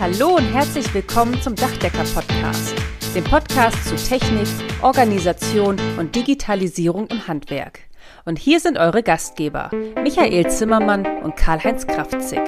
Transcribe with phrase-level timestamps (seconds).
[0.00, 2.72] Hallo und herzlich willkommen zum Dachdecker-Podcast,
[3.16, 4.46] dem Podcast zu Technik,
[4.80, 7.80] Organisation und Digitalisierung im Handwerk.
[8.24, 12.38] Und hier sind eure Gastgeber, Michael Zimmermann und Karl-Heinz Kraftzig.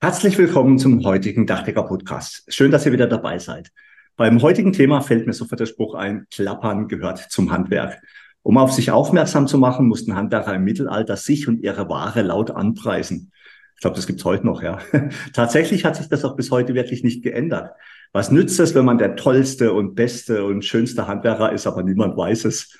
[0.00, 2.52] Herzlich willkommen zum heutigen Dachdecker-Podcast.
[2.52, 3.70] Schön, dass ihr wieder dabei seid.
[4.16, 8.02] Beim heutigen Thema fällt mir sofort der Spruch ein, Klappern gehört zum Handwerk.
[8.42, 12.50] Um auf sich aufmerksam zu machen, mussten Handwerker im Mittelalter sich und ihre Ware laut
[12.50, 13.32] anpreisen.
[13.76, 14.78] Ich glaube, das gibt's heute noch, ja.
[15.32, 17.70] Tatsächlich hat sich das auch bis heute wirklich nicht geändert.
[18.12, 22.16] Was nützt es, wenn man der tollste und beste und schönste Handwerker ist, aber niemand
[22.16, 22.78] weiß es?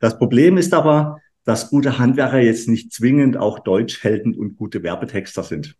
[0.00, 5.42] Das Problem ist aber, dass gute Handwerker jetzt nicht zwingend auch Deutschhelden und gute Werbetexter
[5.42, 5.76] sind.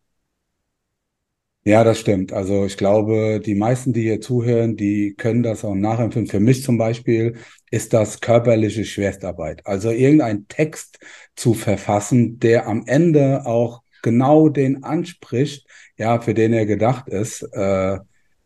[1.67, 2.33] Ja, das stimmt.
[2.33, 6.31] Also ich glaube, die meisten, die hier zuhören, die können das auch nachempfinden.
[6.31, 7.37] Für mich zum Beispiel
[7.71, 9.67] ist das körperliche Schwerstarbeit.
[9.67, 10.99] Also irgendein Text
[11.37, 17.43] zu verfassen, der am Ende auch genau den anspricht, ja, für den er gedacht ist.
[17.53, 17.99] Äh,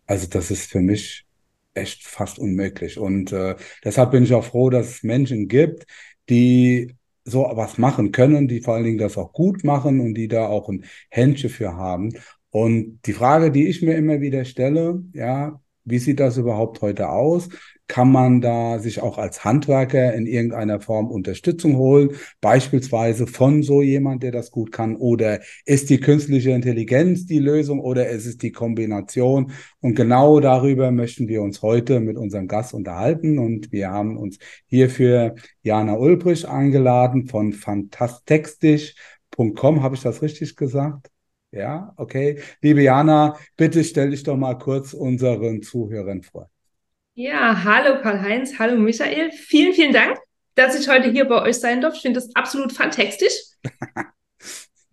[0.06, 1.24] also das ist für mich
[1.74, 2.98] echt fast unmöglich.
[2.98, 5.86] Und äh, deshalb bin ich auch froh, dass es Menschen gibt,
[6.28, 10.28] die so was machen können, die vor allen Dingen das auch gut machen und die
[10.28, 12.12] da auch ein Händchen für haben.
[12.50, 17.08] Und die Frage, die ich mir immer wieder stelle, ja, wie sieht das überhaupt heute
[17.08, 17.48] aus?
[17.86, 22.10] Kann man da sich auch als Handwerker in irgendeiner Form Unterstützung holen,
[22.42, 24.96] beispielsweise von so jemand, der das gut kann?
[24.96, 29.52] Oder ist die künstliche Intelligenz die Lösung oder ist es die Kombination?
[29.80, 33.38] Und genau darüber möchten wir uns heute mit unserem Gast unterhalten.
[33.38, 39.82] Und wir haben uns hierfür Jana Ulbrich eingeladen von fantastisch.com.
[39.82, 41.10] Habe ich das richtig gesagt?
[41.50, 42.42] Ja, okay.
[42.60, 46.50] Liebe Jana, bitte stell dich doch mal kurz unseren Zuhörern vor.
[47.14, 49.32] Ja, hallo Karl-Heinz, hallo Michael.
[49.32, 50.18] Vielen, vielen Dank,
[50.54, 51.94] dass ich heute hier bei euch sein darf.
[51.94, 53.32] Ich finde das absolut fantastisch.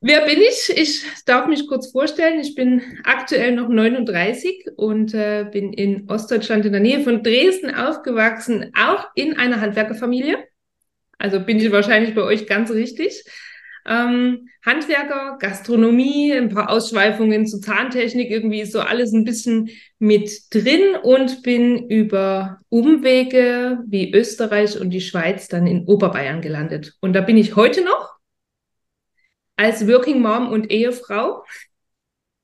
[0.00, 0.70] Wer bin ich?
[0.76, 2.38] Ich darf mich kurz vorstellen.
[2.38, 7.74] Ich bin aktuell noch 39 und äh, bin in Ostdeutschland in der Nähe von Dresden
[7.74, 10.38] aufgewachsen, auch in einer Handwerkerfamilie.
[11.18, 13.24] Also bin ich wahrscheinlich bei euch ganz richtig.
[13.86, 19.68] Ähm, Handwerker, Gastronomie, ein paar Ausschweifungen zu Zahntechnik, irgendwie ist so alles ein bisschen
[20.00, 26.94] mit drin und bin über Umwege wie Österreich und die Schweiz dann in Oberbayern gelandet.
[27.00, 28.16] Und da bin ich heute noch
[29.56, 31.44] als Working Mom und Ehefrau,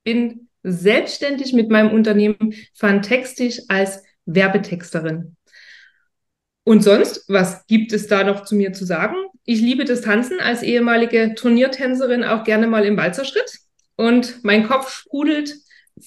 [0.05, 5.37] bin selbstständig mit meinem Unternehmen Fantextisch als Werbetexterin.
[6.65, 9.17] Und sonst, was gibt es da noch zu mir zu sagen?
[9.45, 13.59] Ich liebe das Tanzen als ehemalige Turniertänzerin auch gerne mal im Walzerschritt.
[13.97, 15.55] Und mein Kopf sprudelt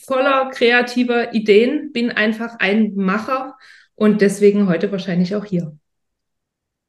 [0.05, 3.55] voller kreativer Ideen, bin einfach ein Macher
[3.95, 5.77] und deswegen heute wahrscheinlich auch hier.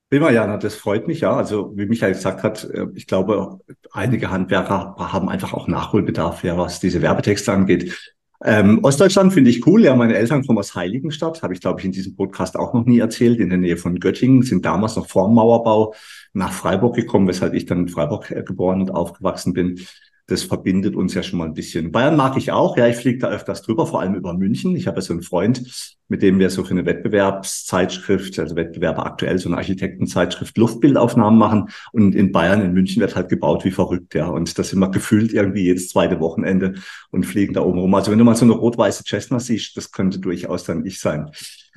[0.08, 1.36] Prima, Jana, das freut mich ja.
[1.36, 3.58] Also wie Michael gesagt hat, äh, ich glaube,
[3.92, 8.14] einige Handwerker haben einfach auch Nachholbedarf, ja, was diese Werbetexte angeht.
[8.44, 9.82] Ähm, Ostdeutschland finde ich cool.
[9.84, 12.84] Ja, meine Eltern kommen aus Heiligenstadt, habe ich glaube ich in diesem Podcast auch noch
[12.84, 15.94] nie erzählt, in der Nähe von Göttingen, sind damals noch vor dem Mauerbau
[16.32, 19.80] nach Freiburg gekommen, weshalb ich dann in Freiburg äh, geboren und aufgewachsen bin
[20.28, 21.92] das verbindet uns ja schon mal ein bisschen.
[21.92, 24.74] Bayern mag ich auch, ja, ich fliege da öfters drüber, vor allem über München.
[24.74, 29.06] Ich habe ja so einen Freund, mit dem wir so für eine Wettbewerbszeitschrift, also Wettbewerbe
[29.06, 31.68] aktuell, so eine Architektenzeitschrift, Luftbildaufnahmen machen.
[31.92, 34.26] Und in Bayern, in München wird halt gebaut wie verrückt, ja.
[34.26, 36.74] Und das sind wir gefühlt irgendwie jedes zweite Wochenende
[37.10, 37.94] und fliegen da oben rum.
[37.94, 41.30] Also wenn du mal so eine rot-weiße Cessna siehst, das könnte durchaus dann ich sein.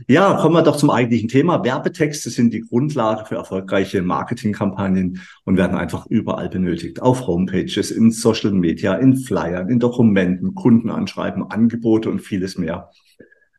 [0.08, 1.64] Ja, kommen wir doch zum eigentlichen Thema.
[1.64, 7.02] Werbetexte sind die Grundlage für erfolgreiche Marketingkampagnen und werden einfach überall benötigt.
[7.02, 12.90] Auf Homepages, in Social Media, in Flyern, in Dokumenten, Kundenanschreiben, Angebote und vieles mehr.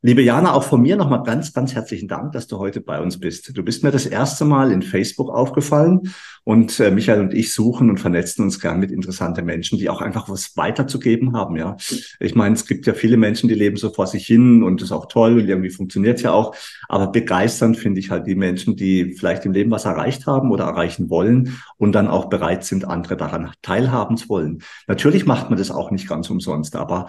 [0.02, 3.20] Liebe Jana, auch von mir nochmal ganz, ganz herzlichen Dank, dass du heute bei uns
[3.20, 3.54] bist.
[3.54, 7.90] Du bist mir das erste Mal in Facebook aufgefallen und äh, Michael und ich suchen
[7.90, 11.56] und vernetzen uns gern mit interessanten Menschen, die auch einfach was weiterzugeben haben.
[11.56, 11.76] Ja,
[12.18, 14.88] ich meine, es gibt ja viele Menschen, die leben so vor sich hin und das
[14.88, 16.56] ist auch toll und irgendwie funktioniert ja auch.
[16.88, 20.64] Aber begeisternd finde ich halt die Menschen, die vielleicht im Leben was erreicht haben oder
[20.64, 24.62] erreichen wollen und dann auch bereit sind, andere daran teilhaben zu wollen.
[24.86, 27.08] Natürlich macht man das auch nicht ganz umsonst, aber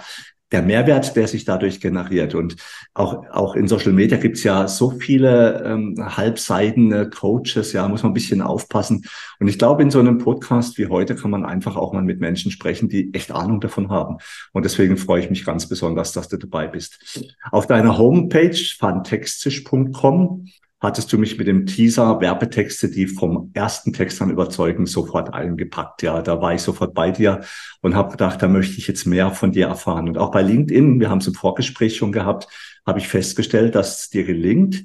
[0.51, 2.35] der Mehrwert, der sich dadurch generiert.
[2.35, 2.55] Und
[2.93, 8.11] auch, auch in Social Media gibt's ja so viele ähm, halbseidene Coaches, ja, muss man
[8.11, 9.05] ein bisschen aufpassen.
[9.39, 12.19] Und ich glaube, in so einem Podcast wie heute kann man einfach auch mal mit
[12.19, 14.17] Menschen sprechen, die echt Ahnung davon haben.
[14.51, 17.25] Und deswegen freue ich mich ganz besonders, dass du dabei bist.
[17.51, 20.47] Auf deiner Homepage fantextisch.com
[20.81, 26.01] hattest du mich mit dem Teaser Werbetexte, die vom ersten Text an überzeugen, sofort eingepackt.
[26.01, 27.41] Ja, da war ich sofort bei dir
[27.81, 30.09] und habe gedacht, da möchte ich jetzt mehr von dir erfahren.
[30.09, 32.47] Und auch bei LinkedIn, wir haben es im Vorgespräch schon gehabt,
[32.85, 34.83] habe ich festgestellt, dass es dir gelingt,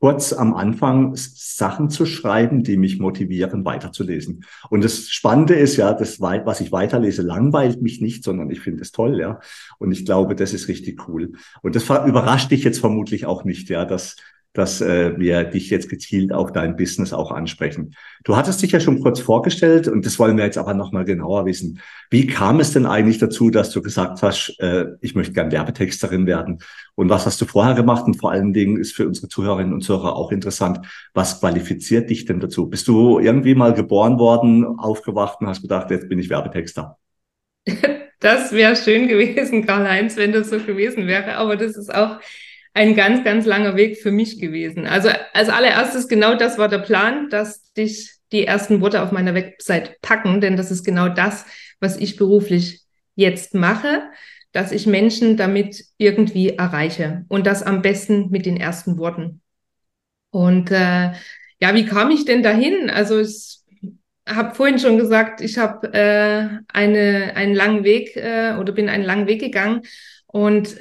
[0.00, 4.44] kurz am Anfang Sachen zu schreiben, die mich motivieren, weiterzulesen.
[4.70, 8.80] Und das Spannende ist ja, das, was ich weiterlese, langweilt mich nicht, sondern ich finde
[8.80, 9.40] es toll, ja.
[9.78, 11.32] Und ich glaube, das ist richtig cool.
[11.60, 14.16] Und das überrascht dich jetzt vermutlich auch nicht, ja, dass
[14.52, 17.94] dass äh, wir dich jetzt gezielt auf dein Business auch ansprechen.
[18.24, 21.46] Du hattest dich ja schon kurz vorgestellt und das wollen wir jetzt aber nochmal genauer
[21.46, 21.80] wissen.
[22.10, 26.26] Wie kam es denn eigentlich dazu, dass du gesagt hast, äh, ich möchte gern Werbetexterin
[26.26, 26.58] werden?
[26.96, 28.06] Und was hast du vorher gemacht?
[28.06, 30.80] Und vor allen Dingen ist für unsere Zuhörerinnen und Zuhörer auch interessant,
[31.14, 32.68] was qualifiziert dich denn dazu?
[32.68, 36.98] Bist du irgendwie mal geboren worden, aufgewacht und hast gedacht, jetzt bin ich Werbetexter?
[38.22, 41.36] Das wäre schön gewesen, Karl-Heinz, wenn das so gewesen wäre.
[41.36, 42.20] Aber das ist auch
[42.74, 44.86] ein ganz, ganz langer Weg für mich gewesen.
[44.86, 49.34] Also als allererstes genau das war der Plan, dass dich die ersten Worte auf meiner
[49.34, 51.46] Website packen, denn das ist genau das,
[51.80, 52.82] was ich beruflich
[53.16, 54.02] jetzt mache,
[54.52, 59.42] dass ich Menschen damit irgendwie erreiche und das am besten mit den ersten Worten.
[60.30, 61.12] Und äh,
[61.60, 62.88] ja, wie kam ich denn dahin?
[62.88, 63.60] Also ich
[64.28, 69.04] habe vorhin schon gesagt, ich habe äh, eine, einen langen Weg äh, oder bin einen
[69.04, 69.82] langen Weg gegangen
[70.26, 70.76] und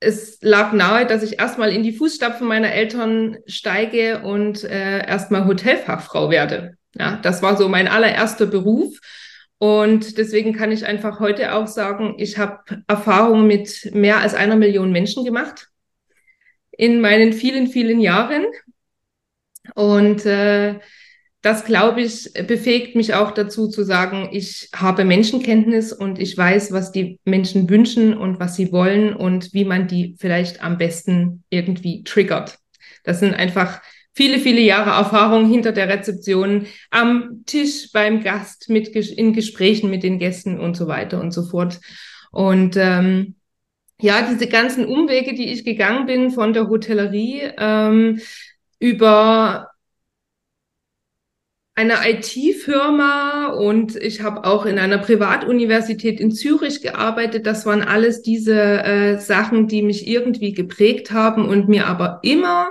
[0.00, 5.46] es lag nahe, dass ich erstmal in die Fußstapfen meiner Eltern steige und äh, erstmal
[5.46, 6.76] Hotelfachfrau werde.
[6.94, 8.98] Ja, das war so mein allererster Beruf.
[9.58, 14.56] Und deswegen kann ich einfach heute auch sagen, ich habe Erfahrungen mit mehr als einer
[14.56, 15.68] Million Menschen gemacht
[16.72, 18.44] in meinen vielen, vielen Jahren.
[19.74, 20.78] Und äh,
[21.46, 26.72] das, glaube ich, befähigt mich auch dazu zu sagen, ich habe Menschenkenntnis und ich weiß,
[26.72, 31.44] was die Menschen wünschen und was sie wollen und wie man die vielleicht am besten
[31.48, 32.58] irgendwie triggert.
[33.04, 33.80] Das sind einfach
[34.12, 40.02] viele, viele Jahre Erfahrung hinter der Rezeption, am Tisch beim Gast, mit, in Gesprächen mit
[40.02, 41.78] den Gästen und so weiter und so fort.
[42.32, 43.36] Und ähm,
[44.00, 48.18] ja, diese ganzen Umwege, die ich gegangen bin von der Hotellerie ähm,
[48.80, 49.68] über
[51.76, 57.46] einer IT-Firma und ich habe auch in einer Privatuniversität in Zürich gearbeitet.
[57.46, 62.70] Das waren alles diese äh, Sachen, die mich irgendwie geprägt haben und mir aber immer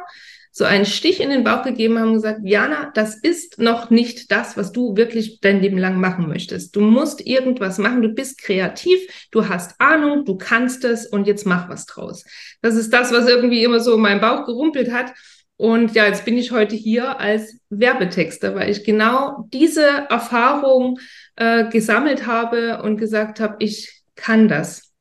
[0.58, 4.32] so einen Stich in den Bauch gegeben haben und gesagt, Jana, das ist noch nicht
[4.32, 6.76] das, was du wirklich dein Leben lang machen möchtest.
[6.76, 9.00] Du musst irgendwas machen, du bist kreativ,
[9.32, 12.24] du hast Ahnung, du kannst es und jetzt mach was draus.
[12.62, 15.12] Das ist das, was irgendwie immer so in meinem Bauch gerumpelt hat.
[15.58, 21.00] Und ja, jetzt bin ich heute hier als Werbetexter, weil ich genau diese Erfahrung
[21.38, 24.94] äh, gesammelt habe und gesagt habe, ich kann das.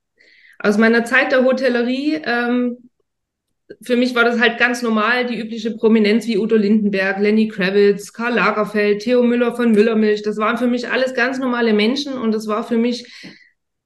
[0.60, 2.90] Aus meiner Zeit der Hotellerie, ähm,
[3.82, 8.12] für mich war das halt ganz normal, die übliche Prominenz wie Udo Lindenberg, Lenny Kravitz,
[8.12, 10.22] Karl Lagerfeld, Theo Müller von Müllermilch.
[10.22, 13.10] Das waren für mich alles ganz normale Menschen und das war für mich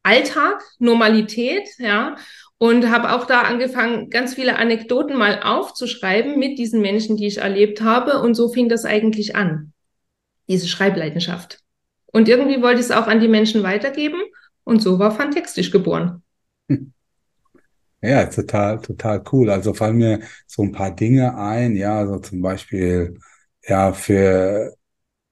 [0.03, 2.17] Alltag, Normalität, ja
[2.58, 7.38] und habe auch da angefangen, ganz viele Anekdoten mal aufzuschreiben mit diesen Menschen, die ich
[7.38, 8.20] erlebt habe.
[8.20, 9.72] Und so fing das eigentlich an,
[10.49, 11.60] diese Schreibleidenschaft.
[12.06, 14.20] Und irgendwie wollte ich es auch an die Menschen weitergeben.
[14.64, 16.22] Und so war Fantextisch geboren.
[18.00, 19.50] Ja, total, total cool.
[19.50, 21.75] Also fallen mir so ein paar Dinge ein.
[21.76, 23.19] Ja, also zum Beispiel,
[23.66, 24.75] ja, für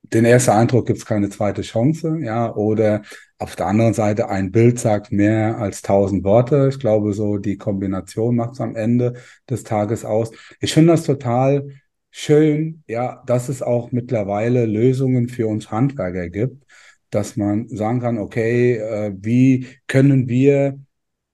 [0.03, 2.19] den ersten Eindruck gibt es keine zweite Chance.
[2.23, 3.03] Ja, oder
[3.39, 6.69] auf der anderen Seite, ein Bild sagt mehr als tausend Worte.
[6.71, 9.15] Ich glaube, so die Kombination macht es am Ende
[9.49, 10.31] des Tages aus.
[10.61, 11.69] Ich finde das total
[12.11, 16.65] schön, ja, dass es auch mittlerweile Lösungen für uns Handwerker gibt,
[17.11, 20.79] dass man sagen kann, okay, äh, wie können wir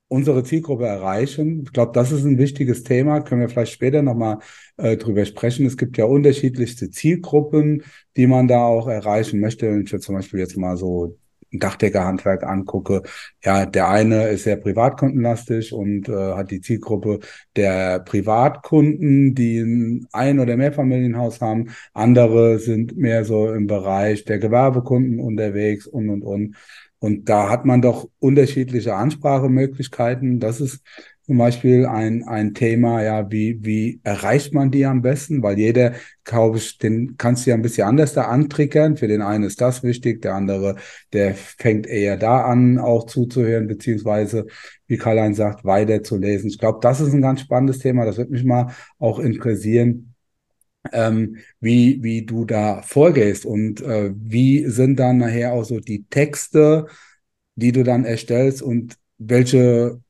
[0.09, 1.63] unsere Zielgruppe erreichen.
[1.65, 3.23] Ich glaube, das ist ein wichtiges Thema.
[3.23, 4.41] Können wir vielleicht später nochmal
[4.77, 5.65] äh, drüber sprechen.
[5.65, 7.83] Es gibt ja unterschiedlichste Zielgruppen,
[8.17, 9.67] die man da auch erreichen möchte.
[9.71, 11.19] Wenn ich jetzt zum Beispiel jetzt mal so
[11.53, 13.03] Dachdeckerhandwerk angucke,
[13.45, 17.21] ja, der eine ist sehr privatkundenlastig und äh, hat die Zielgruppe
[17.57, 21.71] der Privatkunden, die ein Ein- oder Mehrfamilienhaus haben.
[21.93, 26.57] Andere sind mehr so im Bereich der Gewerbekunden unterwegs und, und, und.
[26.99, 30.39] Und da hat man doch unterschiedliche Ansprachemöglichkeiten.
[30.39, 30.83] Das ist
[31.25, 35.43] zum Beispiel ein, ein Thema, ja, wie, wie erreicht man die am besten?
[35.43, 38.97] Weil jeder, glaube ich, den kannst du ja ein bisschen anders da antriggern.
[38.97, 40.77] Für den einen ist das wichtig, der andere,
[41.13, 44.47] der fängt eher da an, auch zuzuhören, beziehungsweise,
[44.89, 46.51] wie Karl-Heinz sagt, weiterzulesen.
[46.51, 48.05] Ich glaube, das ist ein ganz spannendes Thema.
[48.05, 50.13] Das wird mich mal auch interessieren
[50.93, 56.05] ähm, wie, wie du da vorgehst und äh, wie sind dann nachher auch so die
[56.09, 56.87] Texte,
[57.55, 60.02] die du dann erstellst und welche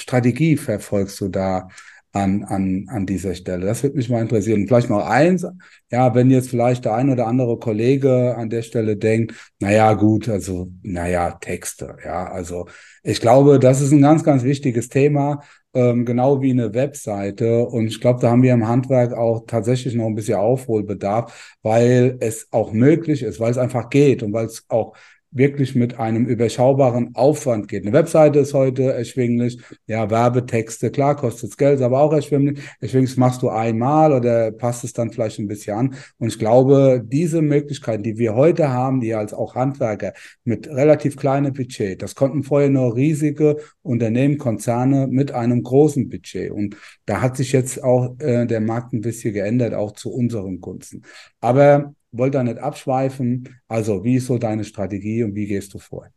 [0.00, 1.68] Strategie verfolgst du da?
[2.12, 3.66] an, an, an dieser Stelle.
[3.66, 4.66] Das würde mich mal interessieren.
[4.66, 5.46] Vielleicht noch eins,
[5.90, 10.28] ja, wenn jetzt vielleicht der ein oder andere Kollege an der Stelle denkt, naja, gut,
[10.28, 12.66] also, naja, Texte, ja, also
[13.02, 15.42] ich glaube, das ist ein ganz, ganz wichtiges Thema,
[15.72, 17.64] ähm, genau wie eine Webseite.
[17.66, 22.16] Und ich glaube, da haben wir im Handwerk auch tatsächlich noch ein bisschen Aufholbedarf, weil
[22.20, 24.96] es auch möglich ist, weil es einfach geht und weil es auch
[25.32, 27.84] wirklich mit einem überschaubaren Aufwand geht.
[27.84, 32.60] Eine Webseite ist heute erschwinglich, ja, Werbetexte, klar, kostet Geld, aber auch erschwinglich.
[32.80, 35.94] Erschwinglich machst du einmal oder passt es dann vielleicht ein bisschen an.
[36.18, 41.16] Und ich glaube, diese Möglichkeiten, die wir heute haben, die als auch Handwerker mit relativ
[41.16, 46.50] kleinem Budget, das konnten vorher nur riesige Unternehmen, Konzerne mit einem großen Budget.
[46.50, 50.60] Und da hat sich jetzt auch äh, der Markt ein bisschen geändert, auch zu unseren
[50.60, 51.02] Gunsten.
[51.40, 53.60] Aber wollte da nicht abschweifen.
[53.68, 56.08] Also, wie ist so deine Strategie und wie gehst du vor?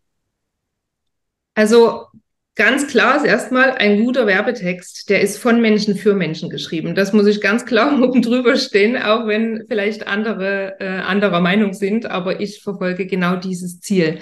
[1.56, 2.06] Also,
[2.56, 6.96] ganz klar ist erstmal ein guter Werbetext, der ist von Menschen für Menschen geschrieben.
[6.96, 11.74] Das muss ich ganz klar oben drüber stehen, auch wenn vielleicht andere äh, anderer Meinung
[11.74, 14.20] sind, aber ich verfolge genau dieses Ziel.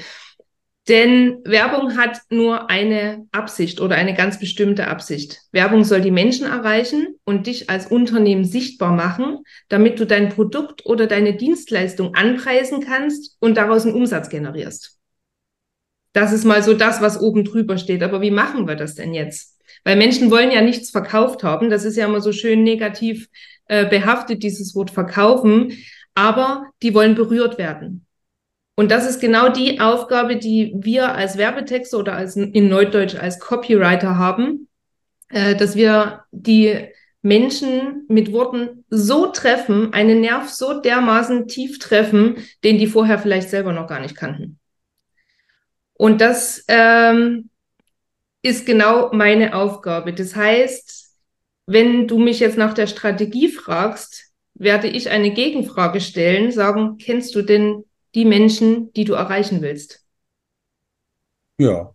[0.88, 5.41] Denn Werbung hat nur eine Absicht oder eine ganz bestimmte Absicht.
[5.51, 10.85] Werbung soll die Menschen erreichen und dich als Unternehmen sichtbar machen, damit du dein Produkt
[10.88, 14.97] oder deine Dienstleistung anpreisen kannst und daraus einen Umsatz generierst.
[16.13, 18.01] Das ist mal so das, was oben drüber steht.
[18.01, 19.59] Aber wie machen wir das denn jetzt?
[19.83, 21.69] Weil Menschen wollen ja nichts verkauft haben.
[21.69, 23.29] Das ist ja immer so schön negativ
[23.67, 25.77] äh, behaftet, dieses Wort verkaufen.
[26.15, 28.05] Aber die wollen berührt werden.
[28.75, 33.39] Und das ist genau die Aufgabe, die wir als Werbetexter oder als in Neudeutsch als
[33.39, 34.67] Copywriter haben,
[35.29, 36.87] äh, dass wir die
[37.21, 43.49] Menschen mit Worten so treffen, einen Nerv so dermaßen tief treffen, den die vorher vielleicht
[43.49, 44.59] selber noch gar nicht kannten.
[45.93, 47.49] Und das ähm,
[48.41, 50.13] ist genau meine Aufgabe.
[50.13, 51.11] Das heißt,
[51.67, 57.35] wenn du mich jetzt nach der Strategie fragst, werde ich eine Gegenfrage stellen, sagen, kennst
[57.35, 60.05] du denn die Menschen, die du erreichen willst.
[61.57, 61.93] Ja.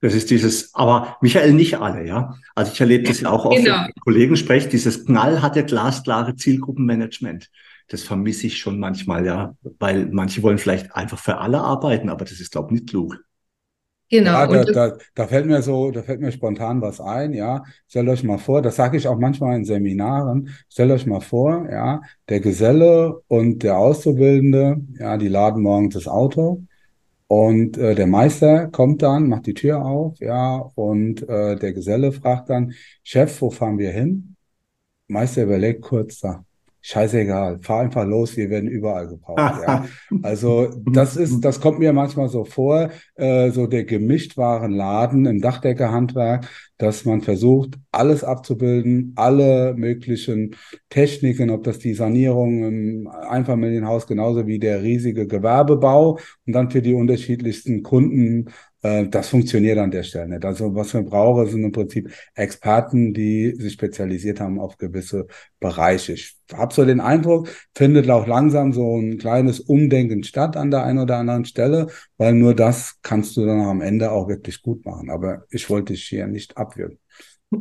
[0.00, 2.36] Das ist dieses, aber Michael, nicht alle, ja.
[2.54, 3.84] Also ich erlebe das ja auch oft, genau.
[4.04, 7.50] Kollegen sprechen, dieses knallharte, glasklare Zielgruppenmanagement.
[7.88, 12.24] Das vermisse ich schon manchmal, ja, weil manche wollen vielleicht einfach für alle arbeiten, aber
[12.24, 13.16] das ist, glaube ich, nicht klug.
[14.10, 14.30] Genau.
[14.30, 17.62] Ja, da, da, da fällt mir so, da fällt mir spontan was ein, ja.
[17.88, 21.68] Stellt euch mal vor, das sage ich auch manchmal in Seminaren, stellt euch mal vor,
[21.70, 26.62] ja, der Geselle und der Auszubildende, ja, die laden morgens das Auto
[27.26, 32.12] und äh, der Meister kommt dann, macht die Tür auf, ja, und äh, der Geselle
[32.12, 32.72] fragt dann,
[33.04, 34.36] Chef, wo fahren wir hin?
[35.08, 36.44] Meister überlegt kurz, sagt,
[36.82, 39.62] scheißegal, fahr einfach los, wir werden überall gebraucht.
[39.66, 39.84] ja.
[40.22, 45.40] Also das ist, das kommt mir manchmal so vor, äh, so der gemischtwaren Laden im
[45.40, 50.54] Dachdeckerhandwerk, dass man versucht, alles abzubilden, alle möglichen
[50.88, 56.82] Techniken, ob das die Sanierung im Einfamilienhaus genauso wie der riesige Gewerbebau und dann für
[56.82, 60.44] die unterschiedlichsten Kunden das funktioniert an der Stelle nicht.
[60.44, 65.26] Also was wir brauchen, sind im Prinzip Experten, die sich spezialisiert haben auf gewisse
[65.58, 66.12] Bereiche.
[66.12, 70.84] Ich habe so den Eindruck, findet auch langsam so ein kleines Umdenken statt an der
[70.84, 74.84] einen oder anderen Stelle, weil nur das kannst du dann am Ende auch wirklich gut
[74.84, 75.10] machen.
[75.10, 76.98] Aber ich wollte dich hier nicht abwürgen.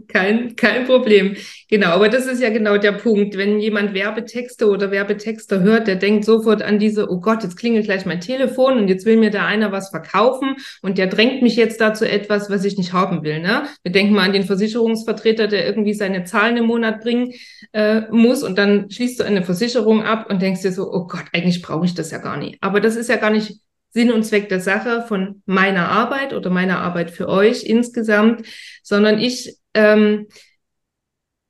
[0.10, 1.38] Kein, kein Problem.
[1.70, 3.38] Genau, aber das ist ja genau der Punkt.
[3.38, 7.86] Wenn jemand Werbetexte oder Werbetexter hört, der denkt sofort an diese, oh Gott, jetzt klingelt
[7.86, 11.56] gleich mein Telefon und jetzt will mir da einer was verkaufen und der drängt mich
[11.56, 13.40] jetzt dazu etwas, was ich nicht haben will.
[13.40, 13.64] Ne?
[13.82, 17.32] Wir denken mal an den Versicherungsvertreter, der irgendwie seine Zahlen im Monat bringen
[17.72, 21.26] äh, muss und dann schließt du eine Versicherung ab und denkst dir so, oh Gott,
[21.32, 22.58] eigentlich brauche ich das ja gar nicht.
[22.60, 26.50] Aber das ist ja gar nicht Sinn und Zweck der Sache von meiner Arbeit oder
[26.50, 28.44] meiner Arbeit für euch insgesamt,
[28.84, 30.28] sondern ich ähm,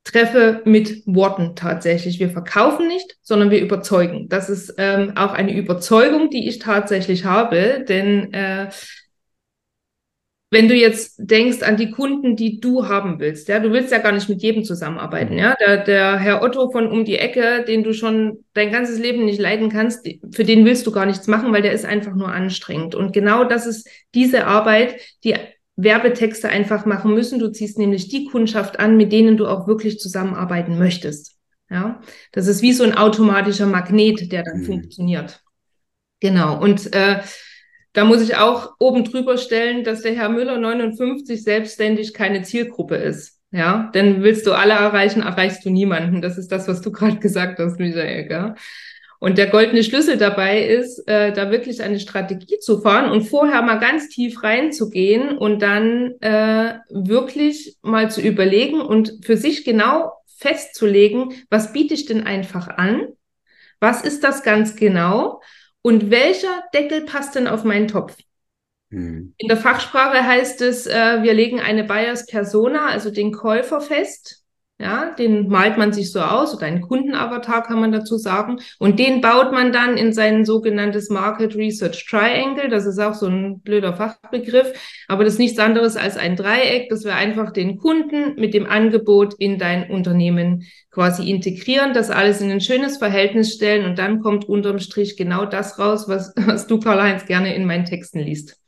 [0.03, 2.19] treffe mit Worten tatsächlich.
[2.19, 4.29] Wir verkaufen nicht, sondern wir überzeugen.
[4.29, 8.69] Das ist ähm, auch eine Überzeugung, die ich tatsächlich habe, denn äh,
[10.49, 13.97] wenn du jetzt denkst an die Kunden, die du haben willst, ja, du willst ja
[13.97, 15.39] gar nicht mit jedem zusammenarbeiten, mhm.
[15.39, 15.55] ja.
[15.59, 19.41] Der, der Herr Otto von um die Ecke, den du schon dein ganzes Leben nicht
[19.41, 22.95] leiden kannst, für den willst du gar nichts machen, weil der ist einfach nur anstrengend.
[22.95, 25.35] Und genau das ist diese Arbeit, die
[25.77, 27.39] Werbetexte einfach machen müssen.
[27.39, 31.37] Du ziehst nämlich die Kundschaft an, mit denen du auch wirklich zusammenarbeiten möchtest.
[31.69, 34.65] Ja, das ist wie so ein automatischer Magnet, der dann mhm.
[34.65, 35.41] funktioniert.
[36.19, 36.59] Genau.
[36.59, 37.21] Und äh,
[37.93, 42.95] da muss ich auch oben drüber stellen, dass der Herr Müller 59 selbstständig keine Zielgruppe
[42.95, 43.37] ist.
[43.51, 46.21] Ja, denn willst du alle erreichen, erreichst du niemanden.
[46.21, 48.27] Das ist das, was du gerade gesagt hast, Michael.
[48.27, 48.55] Gell?
[49.19, 53.61] Und der goldene Schlüssel dabei ist, äh, da wirklich eine Strategie zu fahren und vorher
[53.63, 60.13] mal ganz tief reinzugehen und dann äh, wirklich mal zu überlegen und für sich genau
[60.37, 63.07] festzulegen, was biete ich denn einfach an?
[63.79, 65.41] Was ist das ganz genau?
[65.81, 68.15] Und welcher Deckel passt denn auf meinen Topf?
[68.89, 69.33] Mhm.
[69.37, 74.43] In der Fachsprache heißt es, äh, wir legen eine Buyers Persona, also den Käufer fest.
[74.79, 78.59] Ja, den malt man sich so aus oder einen Kundenavatar kann man dazu sagen.
[78.77, 82.69] Und den baut man dann in sein sogenanntes Market Research Triangle.
[82.69, 84.73] Das ist auch so ein blöder Fachbegriff.
[85.07, 88.67] Aber das ist nichts anderes als ein Dreieck, dass wir einfach den Kunden mit dem
[88.67, 93.83] Angebot in dein Unternehmen quasi integrieren, das alles in ein schönes Verhältnis stellen.
[93.83, 97.85] Und dann kommt unterm Strich genau das raus, was, was du, Karl-Heinz, gerne in meinen
[97.85, 98.59] Texten liest.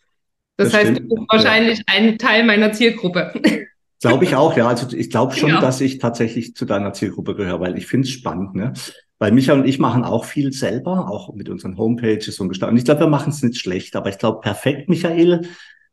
[0.58, 1.12] Das, das heißt, stimmt.
[1.12, 3.32] du bist wahrscheinlich ein Teil meiner Zielgruppe.
[4.02, 4.68] Glaube ich auch, ja.
[4.68, 5.62] Also ich glaube schon, ja.
[5.62, 8.74] dass ich tatsächlich zu deiner Zielgruppe gehöre, weil ich finde es spannend, ne?
[9.18, 12.74] Weil Michael und ich machen auch viel selber, auch mit unseren Homepages und Gestalten.
[12.74, 15.50] Und ich glaube, wir machen es nicht schlecht, aber ich glaube, perfekt, Michael,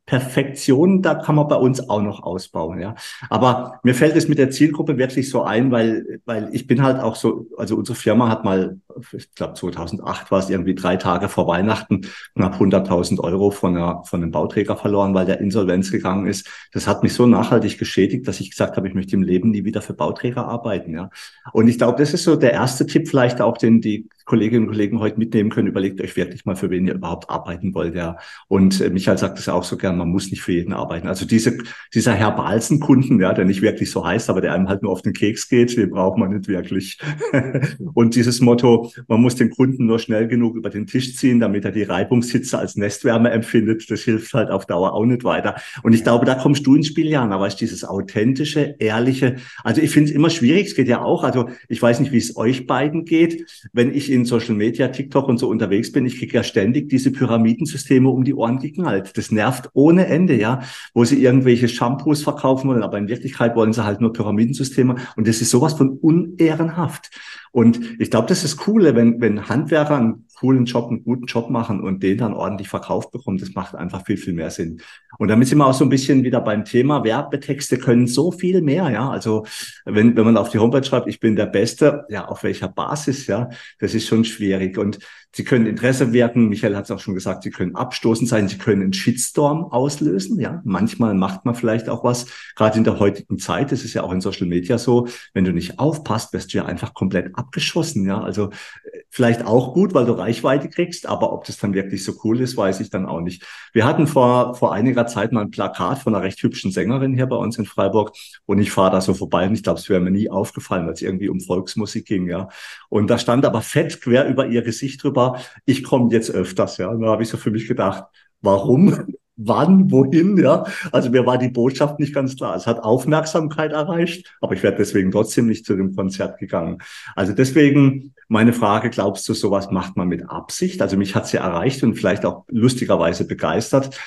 [0.06, 2.94] Perfektion, da kann man bei uns auch noch ausbauen, ja.
[3.28, 7.00] Aber mir fällt es mit der Zielgruppe wirklich so ein, weil, weil ich bin halt
[7.00, 8.78] auch so, also unsere Firma hat mal,
[9.12, 12.02] ich glaube 2008 war es irgendwie drei Tage vor Weihnachten,
[12.36, 16.48] knapp 100.000 Euro von, einer, von einem Bauträger verloren, weil der Insolvenz gegangen ist.
[16.72, 19.64] Das hat mich so nachhaltig geschädigt, dass ich gesagt habe, ich möchte im Leben nie
[19.64, 21.10] wieder für Bauträger arbeiten, ja.
[21.52, 24.72] Und ich glaube, das ist so der erste Tipp vielleicht auch, den die Kolleginnen und
[24.72, 25.68] Kollegen heute mitnehmen können.
[25.68, 28.18] Überlegt euch wirklich mal, für wen ihr überhaupt arbeiten wollt, ja.
[28.48, 31.06] Und äh, Michael sagt es auch so gern, man muss nicht für jeden arbeiten.
[31.06, 31.56] Also diese,
[31.94, 35.02] dieser Herr Balzen-Kunden, ja, der nicht wirklich so heißt, aber der einem halt nur auf
[35.02, 36.98] den Keks geht, den braucht man nicht wirklich.
[37.94, 41.64] und dieses Motto, man muss den Kunden nur schnell genug über den Tisch ziehen, damit
[41.64, 45.54] er die Reibungshitze als Nestwärme empfindet, das hilft halt auf Dauer auch nicht weiter.
[45.84, 49.90] Und ich glaube, da kommst du ins Spiel, Jana, weißt dieses authentische, ehrliche, also ich
[49.90, 52.66] finde es immer schwierig, es geht ja auch, also ich weiß nicht, wie es euch
[52.66, 56.42] beiden geht, wenn ich in Social Media, TikTok und so unterwegs bin, ich kriege ja
[56.42, 59.16] ständig diese Pyramidensysteme um die Ohren geknallt.
[59.16, 63.72] Das nervt ohne Ende, ja, wo sie irgendwelche Shampoos verkaufen wollen, aber in Wirklichkeit wollen
[63.72, 67.10] sie halt nur Pyramidensysteme und das ist sowas von unehrenhaft.
[67.52, 71.50] Und ich glaube, das ist cool, wenn, wenn Handwerker einen coolen Job, einen guten Job
[71.50, 73.38] machen und den dann ordentlich verkauft bekommen.
[73.38, 74.80] Das macht einfach viel, viel mehr Sinn.
[75.18, 77.02] Und damit sind wir auch so ein bisschen wieder beim Thema.
[77.04, 79.08] Werbetexte können so viel mehr, ja.
[79.10, 79.46] Also
[79.84, 83.26] wenn, wenn man auf die Homepage schreibt, ich bin der Beste, ja, auf welcher Basis,
[83.26, 84.76] ja, das ist schon schwierig.
[84.76, 84.98] Und
[85.36, 86.48] sie können Interesse wecken.
[86.48, 90.40] Michael hat es auch schon gesagt, sie können abstoßend sein, sie können einen Shitstorm auslösen,
[90.40, 90.62] ja.
[90.64, 94.12] Manchmal macht man vielleicht auch was, gerade in der heutigen Zeit, das ist ja auch
[94.12, 98.06] in Social Media so, wenn du nicht aufpasst, wirst du ja einfach komplett abgeschossen.
[98.06, 102.02] Ja, also äh, vielleicht auch gut, weil du Reichweite kriegst, aber ob das dann wirklich
[102.02, 103.44] so cool ist, weiß ich dann auch nicht.
[103.74, 107.26] Wir hatten vor, vor einiger Zeit mal ein Plakat von einer recht hübschen Sängerin hier
[107.26, 110.00] bei uns in Freiburg und ich fahre da so vorbei und ich glaube, es wäre
[110.00, 112.48] mir nie aufgefallen, weil es irgendwie um Volksmusik ging, ja.
[112.88, 115.25] Und da stand aber fett quer über ihr Gesicht drüber,
[115.64, 116.88] ich komme jetzt öfters, ja.
[116.88, 118.04] Und da habe ich so für mich gedacht,
[118.40, 119.14] warum?
[119.36, 120.64] wann, wohin, ja.
[120.92, 122.56] Also mir war die Botschaft nicht ganz klar.
[122.56, 126.78] Es hat Aufmerksamkeit erreicht, aber ich werde deswegen trotzdem nicht zu dem Konzert gegangen.
[127.14, 130.80] Also deswegen meine Frage, glaubst du, sowas macht man mit Absicht?
[130.80, 133.98] Also mich hat sie erreicht und vielleicht auch lustigerweise begeistert,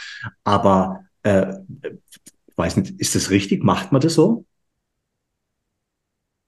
[0.43, 1.53] aber äh,
[2.55, 3.63] weiß nicht, ist das richtig?
[3.63, 4.45] Macht man das so?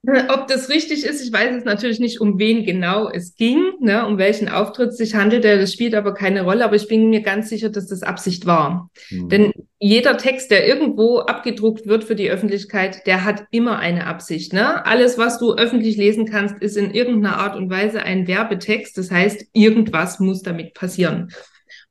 [0.04, 4.04] Ob das richtig ist, ich weiß es natürlich nicht, um wen genau es ging, ne,
[4.04, 5.60] um welchen Auftritt es sich handelte.
[5.60, 8.90] Das spielt aber keine Rolle, aber ich bin mir ganz sicher, dass das Absicht war.
[9.10, 9.28] Mhm.
[9.28, 14.52] Denn jeder Text, der irgendwo abgedruckt wird für die Öffentlichkeit, der hat immer eine Absicht.
[14.52, 14.84] Ne?
[14.84, 18.98] Alles, was du öffentlich lesen kannst, ist in irgendeiner Art und Weise ein Werbetext.
[18.98, 21.32] Das heißt, irgendwas muss damit passieren.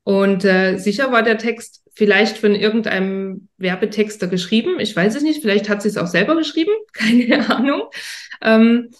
[0.04, 4.80] Und äh, sicher war der Text vielleicht von irgendeinem Werbetexter geschrieben.
[4.80, 5.42] Ich weiß es nicht.
[5.42, 6.72] Vielleicht hat sie es auch selber geschrieben.
[6.92, 7.82] Keine Ahnung.
[8.40, 8.90] Ähm,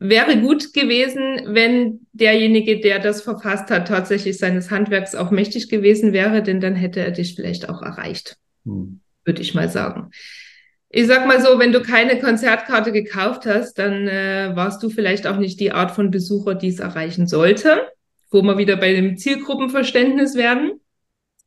[0.00, 6.12] wäre gut gewesen, wenn derjenige, der das verfasst hat, tatsächlich seines Handwerks auch mächtig gewesen
[6.12, 8.36] wäre, denn dann hätte er dich vielleicht auch erreicht.
[8.64, 9.00] Hm.
[9.24, 10.10] Würde ich mal sagen.
[10.90, 15.26] Ich sag mal so, wenn du keine Konzertkarte gekauft hast, dann äh, warst du vielleicht
[15.26, 17.88] auch nicht die Art von Besucher, die es erreichen sollte,
[18.30, 20.77] wo wir wieder bei dem Zielgruppenverständnis werden.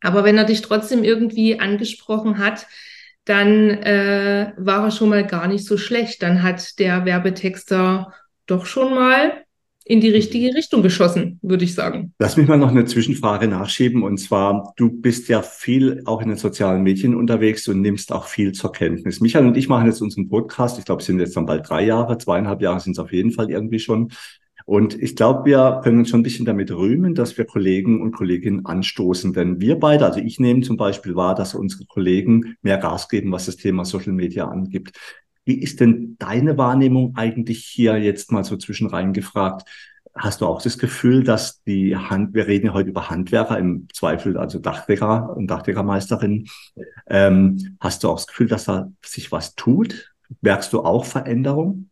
[0.02, 2.68] Aber wenn er dich trotzdem irgendwie angesprochen hat,
[3.26, 6.24] dann äh, war er schon mal gar nicht so schlecht.
[6.24, 8.14] Dann hat der Werbetexter
[8.48, 9.44] doch schon mal
[9.84, 12.14] in die richtige Richtung geschossen, würde ich sagen.
[12.20, 14.04] Lass mich mal noch eine Zwischenfrage nachschieben.
[14.04, 18.26] Und zwar, du bist ja viel auch in den sozialen Medien unterwegs und nimmst auch
[18.26, 19.22] viel zur Kenntnis.
[19.22, 20.78] Michael und ich machen jetzt unseren Podcast.
[20.78, 23.32] Ich glaube, es sind jetzt dann bald drei Jahre, zweieinhalb Jahre sind es auf jeden
[23.32, 24.12] Fall irgendwie schon.
[24.71, 28.13] Und ich glaube, wir können uns schon ein bisschen damit rühmen, dass wir Kollegen und
[28.13, 29.34] Kolleginnen anstoßen.
[29.34, 33.34] Denn wir beide, also ich nehme zum Beispiel wahr, dass unsere Kollegen mehr Gas geben,
[33.34, 34.97] was das Thema Social Media angibt.
[35.43, 39.67] Wie ist denn deine Wahrnehmung eigentlich hier jetzt mal so zwischenrein gefragt?
[40.15, 43.89] Hast du auch das Gefühl, dass die Hand, wir reden ja heute über Handwerker, im
[43.93, 46.47] Zweifel also Dachdecker und Dachdeckermeisterinnen,
[47.07, 50.13] ähm, hast du auch das Gefühl, dass da sich was tut?
[50.39, 51.90] Merkst du auch Veränderung?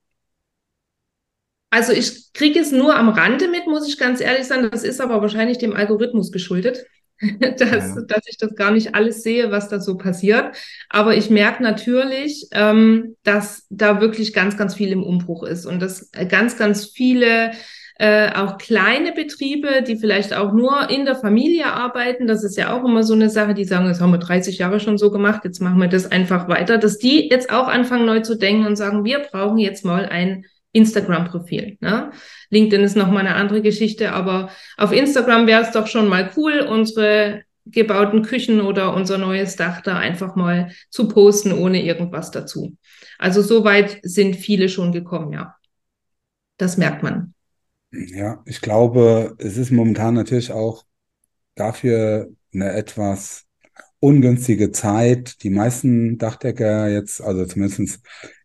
[1.70, 4.70] Also ich kriege es nur am Rande mit, muss ich ganz ehrlich sagen.
[4.72, 6.86] Das ist aber wahrscheinlich dem Algorithmus geschuldet,
[7.40, 8.02] dass, ja.
[8.08, 10.56] dass ich das gar nicht alles sehe, was da so passiert.
[10.90, 15.80] Aber ich merke natürlich, ähm, dass da wirklich ganz, ganz viel im Umbruch ist und
[15.80, 17.52] dass ganz, ganz viele
[18.00, 22.74] äh, auch kleine Betriebe, die vielleicht auch nur in der Familie arbeiten, das ist ja
[22.74, 25.42] auch immer so eine Sache, die sagen, das haben wir 30 Jahre schon so gemacht,
[25.44, 28.78] jetzt machen wir das einfach weiter, dass die jetzt auch anfangen neu zu denken und
[28.78, 31.78] sagen, wir brauchen jetzt mal ein Instagram-Profil.
[31.80, 32.12] Ne?
[32.50, 36.60] LinkedIn ist nochmal eine andere Geschichte, aber auf Instagram wäre es doch schon mal cool,
[36.60, 42.76] unsere gebauten Küchen oder unser neues Dach da einfach mal zu posten, ohne irgendwas dazu.
[43.18, 45.56] Also so weit sind viele schon gekommen, ja.
[46.58, 47.34] Das merkt man.
[47.92, 50.84] Ja, ich glaube, es ist momentan natürlich auch
[51.56, 53.46] dafür eine etwas
[54.00, 55.44] ungünstige Zeit.
[55.44, 58.02] Die meisten Dachdecker jetzt, also zumindestens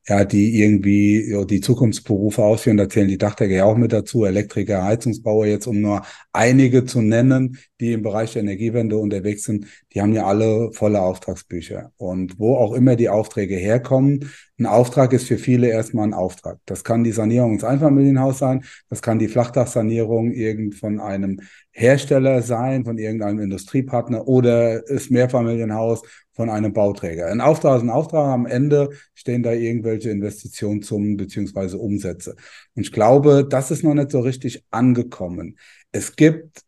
[0.07, 2.77] ja, die irgendwie ja, die Zukunftsberufe ausführen.
[2.77, 7.01] Da zählen die Dachdecker ja auch mit dazu, Elektriker, Heizungsbauer jetzt, um nur einige zu
[7.01, 9.67] nennen, die im Bereich der Energiewende unterwegs sind.
[9.93, 11.93] Die haben ja alle volle Auftragsbücher.
[11.97, 16.59] Und wo auch immer die Aufträge herkommen, ein Auftrag ist für viele erstmal ein Auftrag.
[16.67, 21.41] Das kann die Sanierung ins Einfamilienhaus sein, das kann die Flachdachsanierung irgend von einem
[21.73, 26.03] Hersteller sein, von irgendeinem Industriepartner oder das Mehrfamilienhaus
[26.35, 27.27] von einem Bauträger.
[27.27, 32.37] Ein Auftrag ist ein Auftrag, am Ende stehen da irgendwelche Investitionssummen beziehungsweise Umsätze.
[32.75, 35.59] Und ich glaube, das ist noch nicht so richtig angekommen.
[35.93, 36.63] Es gibt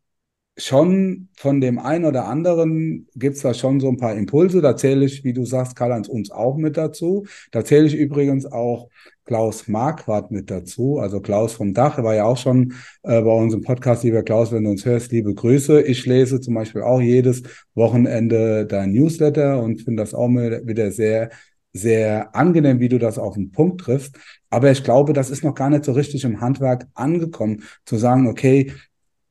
[0.59, 4.63] schon von dem einen oder anderen gibt's da schon so ein paar Impulse.
[4.63, 7.27] Da zähle ich, wie du sagst, Karl-Heinz uns auch mit dazu.
[7.51, 8.89] Da zähle ich übrigens auch
[9.27, 10.99] Klaus Marquardt mit dazu.
[10.99, 14.05] Also Klaus vom Dach, er war ja auch schon äh, bei unserem Podcast.
[14.05, 15.83] Lieber Klaus, wenn du uns hörst, liebe Grüße.
[15.83, 17.43] Ich lese zum Beispiel auch jedes
[17.75, 21.31] Wochenende dein Newsletter und finde das auch wieder sehr
[21.77, 24.17] sehr angenehm, wie du das auf den Punkt triffst.
[24.51, 28.27] Aber ich glaube, das ist noch gar nicht so richtig im Handwerk angekommen, zu sagen,
[28.29, 28.73] okay,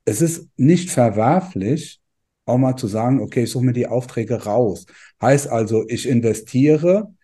[0.05, 1.99] es ist nicht verwerflich,
[2.45, 4.85] auch mal zu sagen, okay, ich suche mir die Aufträge raus.
[5.21, 7.14] Heißt also, ich investiere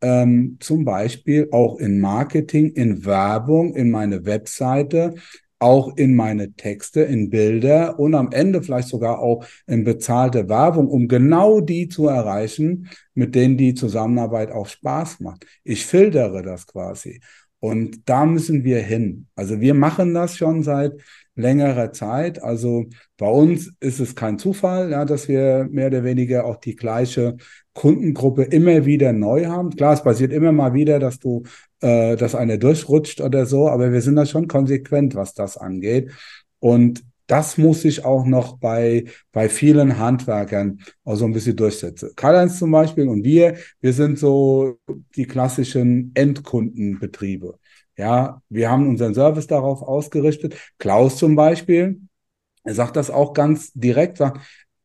[0.00, 5.14] ähm, zum Beispiel auch in Marketing, in Werbung, in meine Webseite,
[5.58, 10.88] auch in meine Texte, in Bilder und am Ende vielleicht sogar auch in bezahlte Werbung,
[10.88, 15.46] um genau die zu erreichen, mit denen die Zusammenarbeit auch Spaß macht.
[15.64, 17.20] Ich filtere das quasi.
[17.60, 19.26] Und da müssen wir hin.
[19.34, 20.92] Also wir machen das schon seit
[21.38, 22.42] längerer Zeit.
[22.42, 26.76] Also bei uns ist es kein Zufall, ja, dass wir mehr oder weniger auch die
[26.76, 27.36] gleiche
[27.72, 29.70] Kundengruppe immer wieder neu haben.
[29.70, 31.44] Klar, es passiert immer mal wieder, dass du,
[31.80, 36.10] äh, dass eine durchrutscht oder so, aber wir sind da schon konsequent, was das angeht.
[36.58, 42.10] Und das muss sich auch noch bei, bei vielen Handwerkern auch so ein bisschen durchsetzen.
[42.16, 44.78] Karl-Heinz zum Beispiel und wir, wir sind so
[45.14, 47.58] die klassischen Endkundenbetriebe.
[47.98, 50.54] Ja, wir haben unseren Service darauf ausgerichtet.
[50.78, 52.00] Klaus zum Beispiel,
[52.64, 54.40] er sagt das auch ganz direkt, sagt,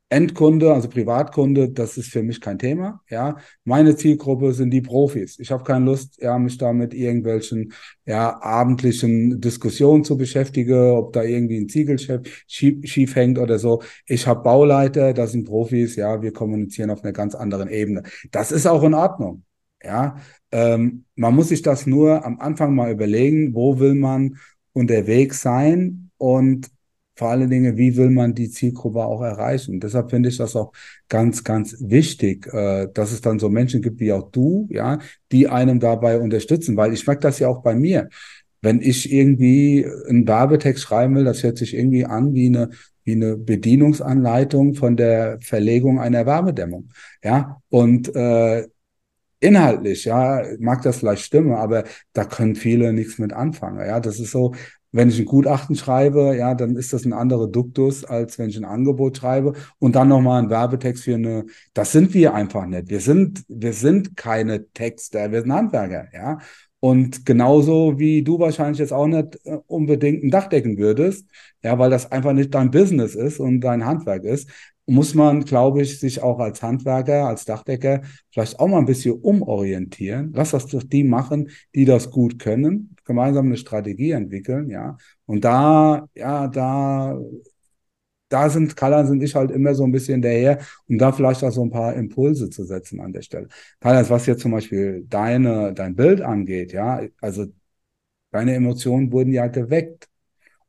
[0.10, 3.02] Endkunde, also Privatkunde, das ist für mich kein Thema.
[3.10, 5.40] Ja, meine Zielgruppe sind die Profis.
[5.40, 7.74] Ich habe keine Lust, ja, mich da mit irgendwelchen
[8.06, 13.82] ja, abendlichen Diskussionen zu beschäftigen, ob da irgendwie ein Ziegelchef schief, schief hängt oder so.
[14.06, 15.96] Ich habe Bauleiter, das sind Profis.
[15.96, 18.04] Ja, wir kommunizieren auf einer ganz anderen Ebene.
[18.32, 19.44] Das ist auch in Ordnung.
[19.84, 20.18] Ja,
[20.52, 24.38] ähm, man muss sich das nur am Anfang mal überlegen, wo will man
[24.72, 26.70] unterwegs sein und
[27.16, 29.80] vor allen Dingen, wie will man die Zielgruppe auch erreichen?
[29.80, 30.72] deshalb finde ich das auch
[31.10, 35.00] ganz, ganz wichtig, äh, dass es dann so Menschen gibt wie auch du, ja,
[35.32, 38.10] die einem dabei unterstützen, weil ich merke das ja auch bei mir.
[38.62, 42.70] Wenn ich irgendwie einen Werbetext schreiben will, das hört sich irgendwie an wie eine
[43.06, 46.90] wie eine Bedienungsanleitung von der Verlegung einer Wärmedämmung.
[47.22, 48.68] Ja, und äh,
[49.44, 53.86] inhaltlich, ja, mag das vielleicht stimmen, aber da können viele nichts mit anfangen.
[53.86, 54.54] Ja, das ist so,
[54.94, 58.58] wenn ich ein Gutachten schreibe, ja, dann ist das ein anderer Duktus, als wenn ich
[58.58, 62.90] ein Angebot schreibe und dann nochmal ein Werbetext für eine, das sind wir einfach nicht.
[62.90, 66.40] Wir sind, wir sind keine Texter, wir sind Handwerker, ja.
[66.80, 71.26] Und genauso wie du wahrscheinlich jetzt auch nicht äh, unbedingt ein Dach decken würdest,
[71.64, 74.50] ja, weil das einfach nicht dein Business ist und dein Handwerk ist,
[74.86, 79.14] muss man, glaube ich, sich auch als Handwerker, als Dachdecker vielleicht auch mal ein bisschen
[79.14, 80.32] umorientieren.
[80.36, 84.98] Lass das doch die machen, die das gut können, gemeinsam eine Strategie entwickeln, ja.
[85.26, 87.18] Und da, ja, da,
[88.30, 91.52] da sind Karl sind ich halt immer so ein bisschen daher, um da vielleicht auch
[91.52, 93.48] so ein paar Impulse zu setzen an der Stelle.
[93.80, 97.46] karl was jetzt zum Beispiel deine, dein Bild angeht, ja, also
[98.32, 100.10] deine Emotionen wurden ja geweckt.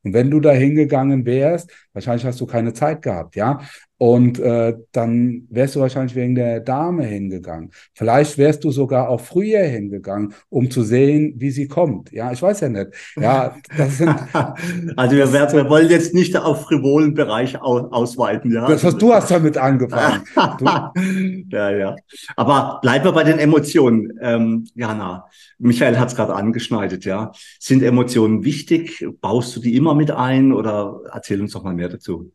[0.03, 3.61] Und wenn du da hingegangen wärst, wahrscheinlich hast du keine Zeit gehabt, ja.
[3.97, 7.71] Und äh, dann wärst du wahrscheinlich wegen der Dame hingegangen.
[7.95, 12.11] Vielleicht wärst du sogar auch früher hingegangen, um zu sehen, wie sie kommt.
[12.11, 12.89] Ja, ich weiß ja nicht.
[13.17, 14.15] Ja, das sind.
[14.97, 18.53] also wir, werden, wir wollen jetzt nicht auf frivolen Bereich aus, ausweiten.
[18.53, 20.25] Ja, das hast, du hast damit angefangen.
[21.51, 21.97] ja, ja.
[22.35, 25.27] Aber bleiben wir bei den Emotionen, ähm, Jana.
[25.59, 27.05] Michael hat es gerade angeschneidet.
[27.05, 27.31] Ja,
[27.61, 29.07] sind Emotionen wichtig?
[29.21, 32.33] Baust du die immer mit ein oder erzähl uns doch mal mehr dazu?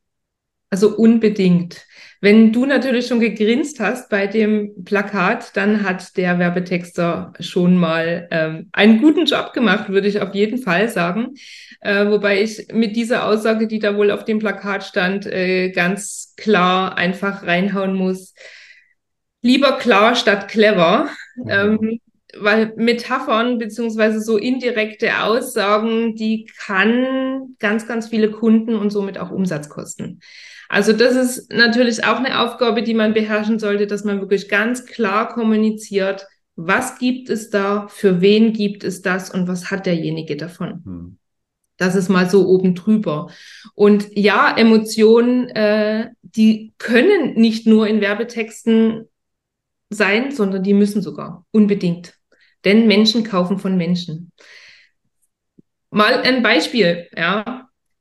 [0.69, 1.85] Also unbedingt.
[2.21, 8.27] Wenn du natürlich schon gegrinst hast bei dem Plakat, dann hat der Werbetexter schon mal
[8.29, 11.35] ähm, einen guten Job gemacht, würde ich auf jeden Fall sagen.
[11.79, 16.33] Äh, wobei ich mit dieser Aussage, die da wohl auf dem Plakat stand, äh, ganz
[16.35, 18.33] klar einfach reinhauen muss.
[19.41, 21.09] Lieber klar statt clever.
[21.37, 21.49] Mhm.
[21.49, 21.99] Ähm,
[22.37, 29.31] weil Metaphern beziehungsweise so indirekte Aussagen, die kann ganz, ganz viele Kunden und somit auch
[29.31, 30.19] Umsatz kosten.
[30.69, 34.85] Also das ist natürlich auch eine Aufgabe, die man beherrschen sollte, dass man wirklich ganz
[34.85, 40.37] klar kommuniziert, was gibt es da, für wen gibt es das und was hat derjenige
[40.37, 40.83] davon.
[40.85, 41.17] Hm.
[41.77, 43.31] Das ist mal so oben drüber.
[43.73, 49.07] Und ja, Emotionen, äh, die können nicht nur in Werbetexten
[49.89, 52.13] sein, sondern die müssen sogar unbedingt.
[52.65, 54.31] Denn Menschen kaufen von Menschen.
[55.89, 57.58] Mal ein Beispiel, ja.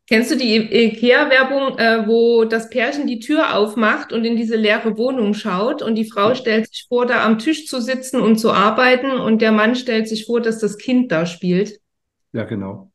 [0.09, 4.97] Kennst du die IKEA-Werbung, äh, wo das Pärchen die Tür aufmacht und in diese leere
[4.97, 8.51] Wohnung schaut und die Frau stellt sich vor, da am Tisch zu sitzen und zu
[8.51, 11.79] arbeiten und der Mann stellt sich vor, dass das Kind da spielt?
[12.33, 12.91] Ja, genau.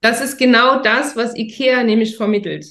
[0.00, 2.66] Das ist genau das, was IKEA nämlich vermittelt.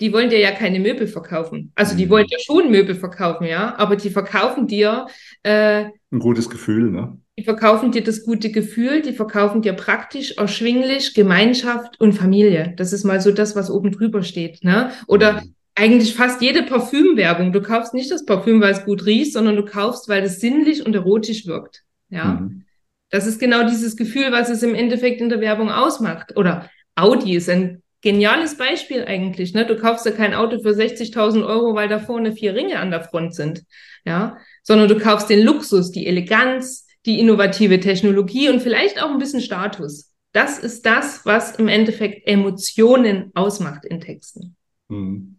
[0.00, 1.72] Die wollen dir ja keine Möbel verkaufen.
[1.74, 2.10] Also die mhm.
[2.10, 5.06] wollen dir schon Möbel verkaufen, ja, aber die verkaufen dir
[5.42, 7.18] äh, ein gutes Gefühl, ne?
[7.38, 12.74] Die verkaufen dir das gute Gefühl, die verkaufen dir praktisch, erschwinglich, Gemeinschaft und Familie.
[12.76, 14.64] Das ist mal so das, was oben drüber steht.
[14.64, 14.90] Ne?
[15.06, 15.54] Oder mhm.
[15.76, 17.52] eigentlich fast jede Parfümwerbung.
[17.52, 20.84] Du kaufst nicht das Parfüm, weil es gut riecht, sondern du kaufst, weil es sinnlich
[20.84, 21.84] und erotisch wirkt.
[22.08, 22.40] Ja.
[22.40, 22.64] Mhm.
[23.10, 26.36] Das ist genau dieses Gefühl, was es im Endeffekt in der Werbung ausmacht.
[26.36, 29.54] Oder Audi ist ein geniales Beispiel eigentlich.
[29.54, 29.66] Ne?
[29.66, 33.02] Du kaufst ja kein Auto für 60.000 Euro, weil da vorne vier Ringe an der
[33.02, 33.64] Front sind.
[34.04, 39.18] Ja, sondern du kaufst den Luxus, die Eleganz, die innovative Technologie und vielleicht auch ein
[39.18, 40.12] bisschen Status.
[40.32, 44.56] Das ist das, was im Endeffekt Emotionen ausmacht in Texten.
[44.88, 45.38] Hm.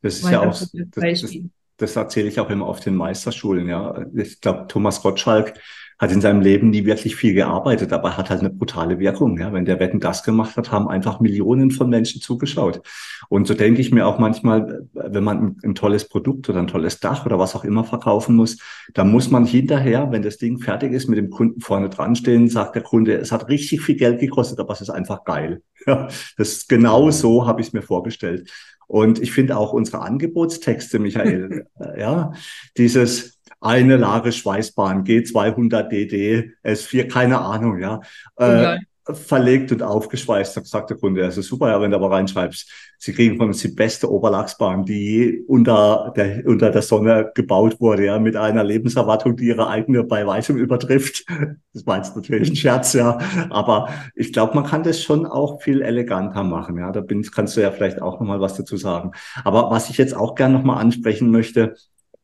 [0.00, 1.38] Das ist Weil ja auch, das, das,
[1.76, 4.06] das, erzähle ich auch immer auf den Meisterschulen, ja.
[4.14, 5.54] Ich glaube, Thomas Gottschalk
[5.98, 9.38] hat in seinem Leben nie wirklich viel gearbeitet, aber hat halt eine brutale Wirkung.
[9.38, 9.52] Ja.
[9.52, 12.80] Wenn der Wetten das gemacht hat, haben einfach Millionen von Menschen zugeschaut.
[13.28, 17.00] Und so denke ich mir auch manchmal, wenn man ein, tolles Produkt oder ein tolles
[17.00, 18.58] Dach oder was auch immer verkaufen muss,
[18.94, 22.48] dann muss man hinterher, wenn das Ding fertig ist, mit dem Kunden vorne dran stehen,
[22.48, 25.62] sagt der Kunde, es hat richtig viel Geld gekostet, aber es ist einfach geil.
[25.86, 28.50] Ja, das ist genau so habe ich es mir vorgestellt.
[28.88, 32.32] Und ich finde auch unsere Angebotstexte, Michael, ja,
[32.76, 38.00] dieses, eine Lage Schweißbahn, G200 DD, S4, keine Ahnung, ja.
[38.36, 38.78] Äh,
[39.14, 43.12] verlegt und aufgeschweißt, da sagt der Kunde, also super, ja, wenn du aber reinschreibst, Sie
[43.12, 48.18] kriegen von uns die beste Oberlachsbahn, die unter der, unter der Sonne gebaut wurde, ja,
[48.18, 51.24] mit einer Lebenserwartung, die ihre eigene bei weitem übertrifft.
[51.72, 53.18] Das war jetzt natürlich ein Scherz, ja.
[53.50, 56.90] Aber ich glaube, man kann das schon auch viel eleganter machen, ja.
[56.90, 59.12] Da bin, kannst du ja vielleicht auch nochmal was dazu sagen.
[59.44, 61.76] Aber was ich jetzt auch gerne nochmal ansprechen möchte,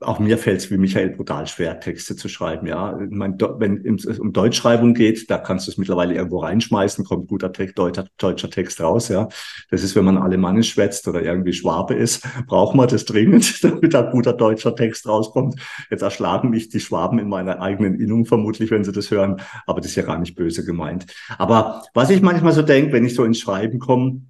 [0.05, 2.67] auch mir fällt es wie Michael brutal schwer, Texte zu schreiben.
[2.67, 7.05] Ja, ich mein, wenn es um Deutschschreibung geht, da kannst du es mittlerweile irgendwo reinschmeißen,
[7.05, 9.09] kommt guter Text, deutscher, deutscher Text raus.
[9.09, 9.29] Ja,
[9.71, 13.95] das ist, wenn man Alemannisch schwätzt oder irgendwie Schwabe ist, braucht man das dringend, damit
[13.95, 15.61] da guter deutscher Text rauskommt.
[15.91, 19.81] Jetzt erschlagen mich die Schwaben in meiner eigenen Innung vermutlich, wenn sie das hören, aber
[19.81, 21.07] das ist ja gar nicht böse gemeint.
[21.39, 24.23] Aber was ich manchmal so denke, wenn ich so ins Schreiben komme,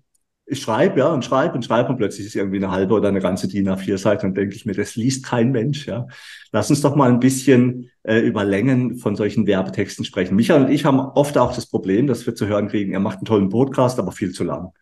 [0.47, 3.21] ich schreibe, ja, und schreibe und schreibe und plötzlich ist irgendwie eine halbe oder eine
[3.21, 6.07] ganze DIN A4-Seite und denke ich mir, das liest kein Mensch, ja.
[6.53, 10.37] Lass uns doch mal ein bisschen äh, über Längen von solchen Werbetexten sprechen.
[10.37, 13.19] Michael und ich haben oft auch das Problem, dass wir zu hören kriegen, er macht
[13.19, 14.73] einen tollen Podcast, aber viel zu lang.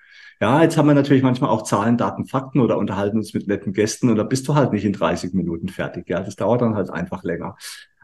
[0.40, 3.72] Ja, jetzt haben wir natürlich manchmal auch Zahlen, Daten, Fakten oder unterhalten uns mit netten
[3.72, 6.08] Gästen und da bist du halt nicht in 30 Minuten fertig.
[6.08, 7.56] Ja, das dauert dann halt einfach länger.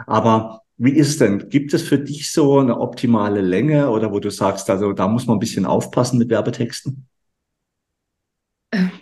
[0.07, 1.49] Aber wie ist es denn?
[1.49, 5.27] Gibt es für dich so eine optimale Länge oder wo du sagst, also da muss
[5.27, 7.08] man ein bisschen aufpassen mit Werbetexten?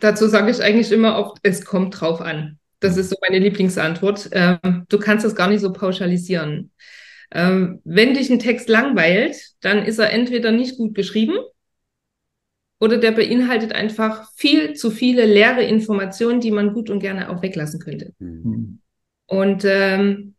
[0.00, 2.59] Dazu sage ich eigentlich immer oft, es kommt drauf an.
[2.81, 3.00] Das mhm.
[3.00, 4.31] ist so meine Lieblingsantwort.
[4.33, 6.70] Ähm, du kannst das gar nicht so pauschalisieren.
[7.33, 11.37] Ähm, wenn dich ein Text langweilt, dann ist er entweder nicht gut geschrieben
[12.79, 17.42] oder der beinhaltet einfach viel zu viele leere Informationen, die man gut und gerne auch
[17.42, 18.12] weglassen könnte.
[18.18, 18.81] Mhm.
[19.26, 20.35] Und ähm,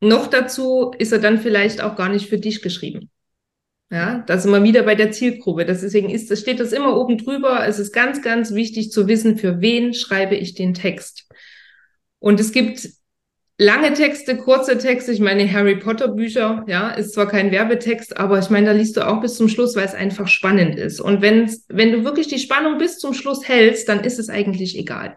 [0.00, 3.10] noch dazu ist er dann vielleicht auch gar nicht für dich geschrieben.
[3.90, 5.64] Ja, da sind wir wieder bei der Zielgruppe.
[5.64, 7.66] Deswegen ist, das steht das immer oben drüber.
[7.66, 11.26] Es ist ganz, ganz wichtig zu wissen, für wen schreibe ich den Text.
[12.18, 12.86] Und es gibt
[13.56, 15.12] lange Texte, kurze Texte.
[15.12, 18.96] Ich meine, Harry Potter Bücher, ja, ist zwar kein Werbetext, aber ich meine, da liest
[18.98, 21.00] du auch bis zum Schluss, weil es einfach spannend ist.
[21.00, 24.78] Und wenn, wenn du wirklich die Spannung bis zum Schluss hältst, dann ist es eigentlich
[24.78, 25.16] egal,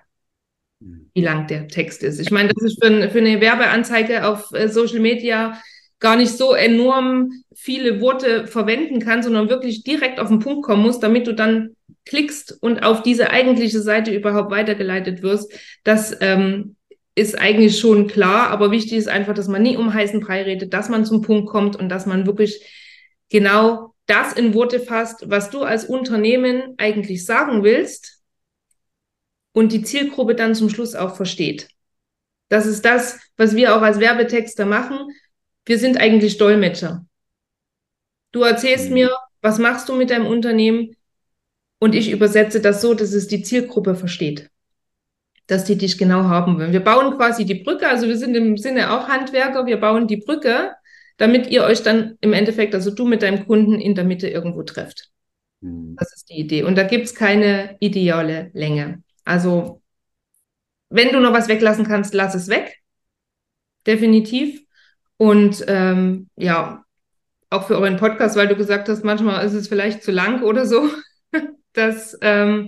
[0.80, 1.10] mhm.
[1.14, 2.20] wie lang der Text ist.
[2.20, 5.62] Ich meine, das ist für, für eine Werbeanzeige auf äh, Social Media
[6.02, 10.82] gar nicht so enorm viele Worte verwenden kann, sondern wirklich direkt auf den Punkt kommen
[10.82, 15.54] muss, damit du dann klickst und auf diese eigentliche Seite überhaupt weitergeleitet wirst.
[15.84, 16.76] Das ähm,
[17.14, 20.74] ist eigentlich schon klar, aber wichtig ist einfach, dass man nie um heißen Brei redet,
[20.74, 22.66] dass man zum Punkt kommt und dass man wirklich
[23.30, 28.24] genau das in Worte fasst, was du als Unternehmen eigentlich sagen willst
[29.54, 31.68] und die Zielgruppe dann zum Schluss auch versteht.
[32.50, 34.98] Das ist das, was wir auch als Werbetexter machen
[35.66, 37.06] wir sind eigentlich Dolmetscher.
[38.32, 38.94] Du erzählst mhm.
[38.94, 40.96] mir, was machst du mit deinem Unternehmen
[41.80, 44.50] und ich übersetze das so, dass es die Zielgruppe versteht,
[45.48, 46.74] dass die dich genau haben wollen.
[46.74, 50.18] Wir bauen quasi die Brücke, also wir sind im Sinne auch Handwerker, wir bauen die
[50.18, 50.72] Brücke,
[51.18, 54.64] damit ihr euch dann im Endeffekt, also du mit deinem Kunden in der Mitte irgendwo
[54.64, 55.10] trefft.
[55.62, 55.96] Mhm.
[55.98, 56.64] Das ist die Idee.
[56.64, 59.04] Und da gibt es keine ideale Länge.
[59.24, 59.82] Also
[60.90, 62.80] wenn du noch was weglassen kannst, lass es weg.
[63.88, 64.61] Definitiv.
[65.22, 66.84] Und ähm, ja,
[67.52, 70.66] auch für euren Podcast, weil du gesagt hast, manchmal ist es vielleicht zu lang oder
[70.66, 70.90] so.
[71.74, 72.68] Das ähm,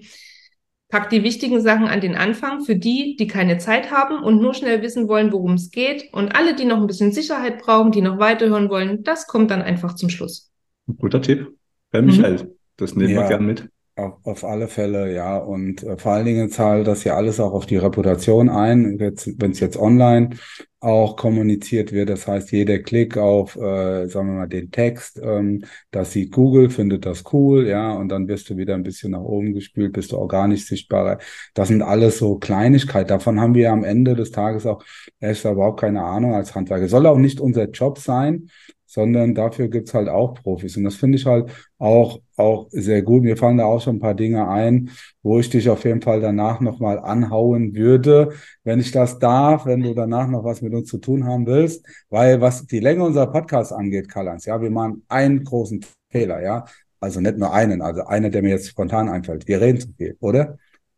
[0.87, 4.53] packt die wichtigen Sachen an den Anfang für die, die keine Zeit haben und nur
[4.53, 6.13] schnell wissen wollen, worum es geht.
[6.13, 9.61] Und alle, die noch ein bisschen Sicherheit brauchen, die noch weiterhören wollen, das kommt dann
[9.61, 10.53] einfach zum Schluss.
[10.99, 11.53] guter Tipp.
[11.91, 12.51] Herr Michael, mhm.
[12.77, 13.23] das nehmen ja.
[13.23, 13.67] wir gern mit.
[13.95, 15.37] Auf, auf alle Fälle, ja.
[15.37, 19.51] Und äh, vor allen Dingen zahlt das ja alles auch auf die Reputation ein, wenn
[19.51, 20.31] es jetzt online
[20.79, 22.09] auch kommuniziert wird.
[22.09, 26.71] Das heißt, jeder Klick auf, äh, sagen wir mal, den Text, ähm, das sieht Google,
[26.71, 30.11] findet das cool, ja, und dann wirst du wieder ein bisschen nach oben gespült, bist
[30.11, 31.19] du organisch sichtbarer.
[31.53, 33.09] Das sind alles so Kleinigkeiten.
[33.09, 34.83] Davon haben wir am Ende des Tages auch
[35.19, 36.87] erst überhaupt keine Ahnung als Handwerker.
[36.89, 38.49] Soll auch nicht unser Job sein,
[38.93, 40.77] sondern dafür gibt's halt auch Profis.
[40.77, 43.23] Und das finde ich halt auch, auch sehr gut.
[43.23, 44.91] Mir fallen da auch schon ein paar Dinge ein,
[45.23, 49.81] wo ich dich auf jeden Fall danach nochmal anhauen würde, wenn ich das darf, wenn
[49.81, 51.83] du danach noch was mit uns zu tun haben willst.
[52.09, 56.65] Weil was die Länge unserer Podcasts angeht, Karl-Heinz, ja, wir machen einen großen Fehler, ja.
[56.99, 59.47] Also nicht nur einen, also einer, der mir jetzt spontan einfällt.
[59.47, 60.57] Wir reden zu viel, oder?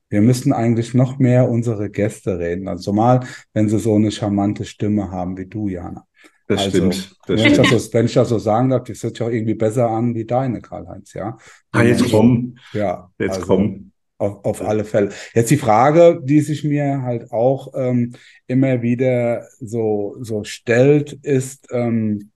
[0.10, 2.68] Wir müssten eigentlich noch mehr unsere Gäste reden.
[2.68, 3.22] Also mal,
[3.54, 6.06] wenn sie so eine charmante Stimme haben wie du, Jana.
[6.48, 7.16] Das also, stimmt.
[7.28, 7.66] Das wenn, stimmt.
[7.66, 9.90] Ich das so, wenn ich das so sagen darf, das hört sich auch irgendwie besser
[9.90, 11.38] an wie deine, Karl-Heinz, ja.
[11.72, 12.58] Ah, jetzt komm.
[12.74, 13.12] Ja.
[13.18, 13.92] Jetzt also, komm.
[14.18, 15.10] Auf, auf alle Fälle.
[15.34, 18.14] Jetzt die Frage, die sich mir halt auch ähm,
[18.48, 22.32] immer wieder so, so stellt, ist, ähm,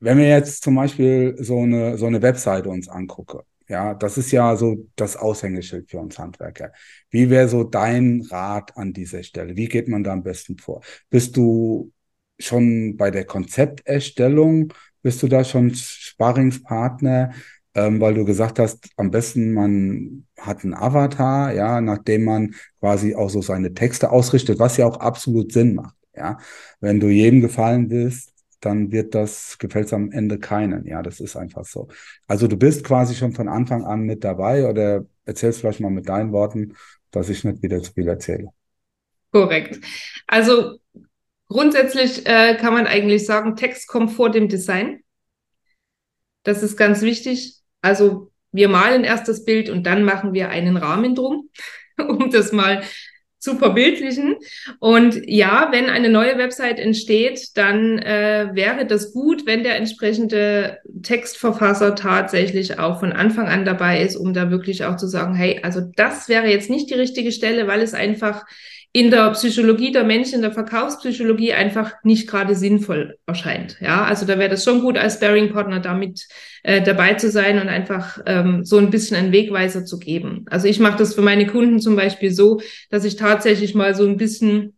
[0.00, 4.30] wenn wir jetzt zum Beispiel so eine, so eine Webseite uns angucken, ja, das ist
[4.32, 6.72] ja so das Aushängeschild für uns Handwerker.
[7.10, 9.56] Wie wäre so dein Rat an dieser Stelle?
[9.56, 10.82] Wie geht man da am besten vor?
[11.10, 11.92] Bist du
[12.38, 14.72] schon bei der Konzepterstellung?
[15.02, 17.32] Bist du da schon Sparringspartner?
[17.74, 23.14] Ähm, weil du gesagt hast, am besten man hat einen Avatar, ja, nachdem man quasi
[23.14, 26.38] auch so seine Texte ausrichtet, was ja auch absolut Sinn macht, ja.
[26.80, 30.86] Wenn du jedem gefallen willst, dann wird das, gefällt es am Ende keinen.
[30.86, 31.88] Ja, das ist einfach so.
[32.26, 36.08] Also du bist quasi schon von Anfang an mit dabei oder erzählst vielleicht mal mit
[36.08, 36.74] deinen Worten,
[37.10, 38.48] dass ich nicht wieder zu viel erzähle.
[39.30, 39.78] Korrekt.
[40.26, 40.78] Also
[41.48, 45.00] grundsätzlich äh, kann man eigentlich sagen, Text kommt vor dem Design.
[46.42, 47.60] Das ist ganz wichtig.
[47.82, 51.50] Also wir malen erst das Bild und dann machen wir einen Rahmen drum,
[51.98, 52.82] um das mal
[53.38, 54.36] zu verbildlichen.
[54.80, 60.78] Und ja, wenn eine neue Website entsteht, dann äh, wäre das gut, wenn der entsprechende
[61.02, 65.60] Textverfasser tatsächlich auch von Anfang an dabei ist, um da wirklich auch zu sagen, hey,
[65.62, 68.44] also das wäre jetzt nicht die richtige Stelle, weil es einfach
[68.92, 73.76] in der Psychologie der Menschen, in der Verkaufspsychologie einfach nicht gerade sinnvoll erscheint.
[73.80, 76.26] Ja, also da wäre das schon gut, als Bearing-Partner damit
[76.62, 80.46] äh, dabei zu sein und einfach ähm, so ein bisschen einen Wegweiser zu geben.
[80.48, 84.06] Also ich mache das für meine Kunden zum Beispiel so, dass ich tatsächlich mal so
[84.06, 84.77] ein bisschen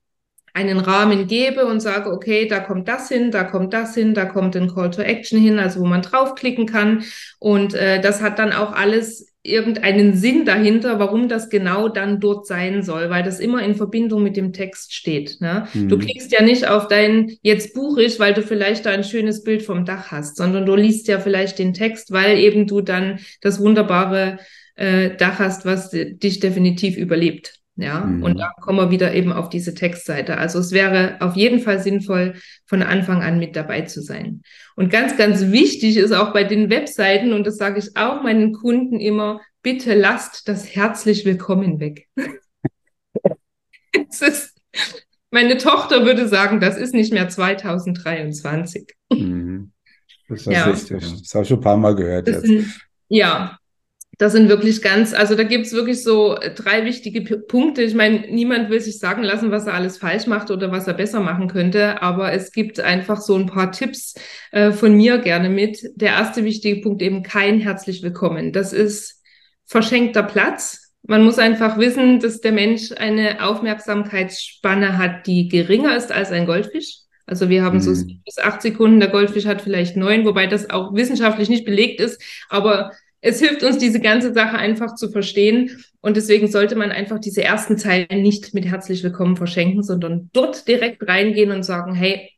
[0.55, 4.25] einen Rahmen gebe und sage, okay, da kommt das hin, da kommt das hin, da
[4.25, 7.05] kommt ein Call to Action hin, also wo man draufklicken kann.
[7.39, 12.47] Und äh, das hat dann auch alles irgendeinen Sinn dahinter, warum das genau dann dort
[12.47, 15.41] sein soll, weil das immer in Verbindung mit dem Text steht.
[15.41, 15.67] Ne?
[15.73, 15.89] Mhm.
[15.89, 19.43] Du klickst ja nicht auf dein jetzt Buch ich, weil du vielleicht da ein schönes
[19.43, 23.21] Bild vom Dach hast, sondern du liest ja vielleicht den Text, weil eben du dann
[23.41, 24.39] das wunderbare
[24.77, 27.60] äh, Dach hast, was dich definitiv überlebt.
[27.81, 28.23] Ja, mhm.
[28.23, 30.37] und da kommen wir wieder eben auf diese Textseite.
[30.37, 32.35] Also es wäre auf jeden Fall sinnvoll,
[32.67, 34.43] von Anfang an mit dabei zu sein.
[34.77, 38.53] Und ganz, ganz wichtig ist auch bei den Webseiten, und das sage ich auch meinen
[38.53, 42.09] Kunden immer, bitte lasst das herzlich willkommen weg.
[44.11, 44.61] es ist,
[45.31, 48.95] meine Tochter würde sagen, das ist nicht mehr 2023.
[49.11, 49.73] Mhm.
[50.29, 50.65] Das ist ja.
[50.65, 51.01] richtig.
[51.01, 52.29] Das habe ich schon ein paar Mal gehört.
[52.29, 52.43] Jetzt.
[52.43, 52.79] Sind,
[53.09, 53.59] ja,
[54.21, 57.83] das sind wirklich ganz, also da gibt es wirklich so drei wichtige P Punkte.
[57.83, 60.93] Ich meine, niemand will sich sagen lassen, was er alles falsch macht oder was er
[60.93, 64.15] besser machen könnte, aber es gibt einfach so ein paar Tipps
[64.53, 65.81] äh, von mir gerne mit.
[65.95, 68.53] Der erste wichtige Punkt eben kein herzlich willkommen.
[68.53, 69.23] Das ist
[69.65, 70.93] verschenkter Platz.
[71.03, 76.45] Man muss einfach wissen, dass der Mensch eine Aufmerksamkeitsspanne hat, die geringer ist als ein
[76.45, 76.99] Goldfisch.
[77.25, 77.81] Also wir haben mhm.
[77.81, 77.93] so
[78.27, 82.21] bis acht Sekunden, der Goldfisch hat vielleicht neun, wobei das auch wissenschaftlich nicht belegt ist,
[82.51, 85.83] aber es hilft uns, diese ganze Sache einfach zu verstehen.
[86.01, 90.67] Und deswegen sollte man einfach diese ersten Zeilen nicht mit herzlich willkommen verschenken, sondern dort
[90.67, 92.31] direkt reingehen und sagen, hey,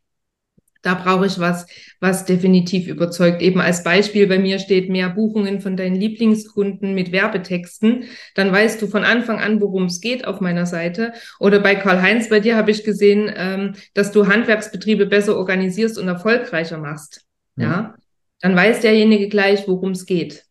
[0.83, 1.67] da brauche ich was,
[2.01, 3.41] was definitiv überzeugt.
[3.41, 8.05] Eben als Beispiel, bei mir steht mehr Buchungen von deinen Lieblingskunden mit Werbetexten.
[8.35, 11.13] Dann weißt du von Anfang an, worum es geht auf meiner Seite.
[11.39, 16.09] Oder bei Karl-Heinz, bei dir habe ich gesehen, ähm, dass du Handwerksbetriebe besser organisierst und
[16.09, 17.25] erfolgreicher machst.
[17.55, 17.65] Ja.
[17.65, 17.95] ja.
[18.41, 20.47] Dann weiß derjenige gleich, worum es geht.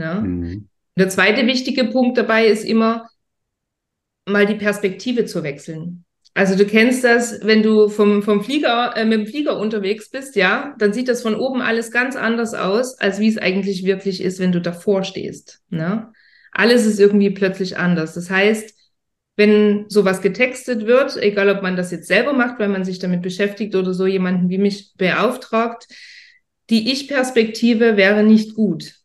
[0.00, 0.20] Ja?
[0.20, 0.68] Mhm.
[0.96, 3.08] Der zweite wichtige Punkt dabei ist immer,
[4.26, 6.04] mal die Perspektive zu wechseln.
[6.34, 10.36] Also du kennst das, wenn du vom, vom Flieger, äh, mit dem Flieger unterwegs bist,
[10.36, 14.22] ja, dann sieht das von oben alles ganz anders aus, als wie es eigentlich wirklich
[14.22, 15.60] ist, wenn du davor stehst.
[15.70, 16.12] Ne?
[16.52, 18.14] Alles ist irgendwie plötzlich anders.
[18.14, 18.74] Das heißt,
[19.36, 23.22] wenn sowas getextet wird, egal ob man das jetzt selber macht, weil man sich damit
[23.22, 25.86] beschäftigt oder so jemanden wie mich beauftragt,
[26.68, 28.99] die Ich-Perspektive wäre nicht gut.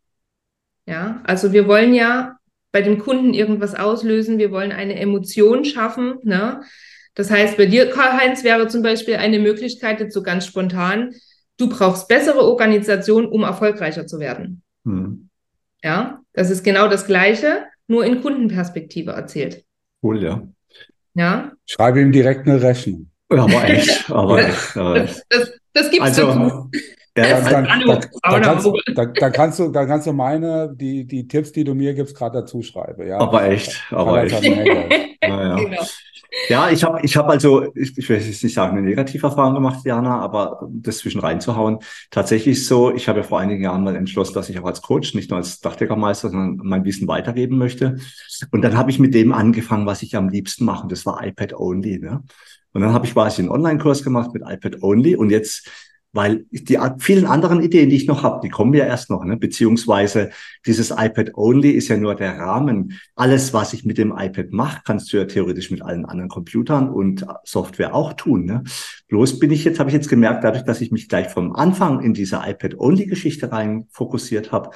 [0.85, 2.37] Ja, also wir wollen ja
[2.71, 6.15] bei dem Kunden irgendwas auslösen, wir wollen eine Emotion schaffen.
[6.23, 6.61] Ne?
[7.13, 11.13] Das heißt, bei dir, Karl-Heinz, wäre zum Beispiel eine Möglichkeit, jetzt so ganz spontan,
[11.57, 14.61] du brauchst bessere Organisation, um erfolgreicher zu werden.
[14.83, 15.29] Hm.
[15.81, 19.63] Ja, das ist genau das Gleiche, nur in Kundenperspektive erzählt.
[20.03, 20.47] Cool, ja.
[21.13, 21.53] Ja.
[21.65, 23.09] Schreibe ihm direkt eine Rechnung.
[23.29, 24.77] Aber echt, aber echt.
[24.77, 25.23] Aber echt.
[25.29, 26.71] Das, das, das gibt's also, dazu.
[27.17, 31.05] Ja, dann, dann, dann, dann, kannst, dann, dann, kannst du, dann kannst du meine, die,
[31.05, 33.07] die Tipps, die du mir gibst, gerade dazu schreiben.
[33.07, 33.19] Ja?
[33.19, 34.43] Aber echt, aber echt.
[35.23, 35.55] ja.
[35.55, 35.81] Genau.
[36.49, 39.53] ja, ich habe ich hab also, ich, ich will jetzt nicht sagen, eine negative Erfahrung
[39.53, 41.79] gemacht, Jana, aber das zwischen reinzuhauen.
[42.11, 45.13] Tatsächlich so, ich habe ja vor einigen Jahren mal entschlossen, dass ich auch als Coach,
[45.15, 47.95] nicht nur als Dachdeckermeister, sondern mein Wissen weitergeben möchte.
[48.51, 50.83] Und dann habe ich mit dem angefangen, was ich am liebsten mache.
[50.83, 51.99] Und das war iPad Only.
[51.99, 52.23] Ne?
[52.73, 55.15] Und dann habe ich quasi einen Online-Kurs gemacht mit iPad Only.
[55.15, 55.69] Und jetzt
[56.15, 59.35] weil die vielen anderen Ideen, die ich noch habe, die kommen ja erst noch, ne?
[59.35, 60.29] beziehungsweise
[60.65, 62.93] dieses iPad Only ist ja nur der Rahmen.
[63.15, 66.89] Alles, was ich mit dem iPad mache, kannst du ja theoretisch mit allen anderen Computern
[66.89, 68.45] und Software auch tun.
[68.45, 68.63] Ne?
[69.09, 71.99] Bloß bin ich jetzt, habe ich jetzt gemerkt, dadurch, dass ich mich gleich vom Anfang
[71.99, 74.69] in diese iPad Only Geschichte rein fokussiert habe,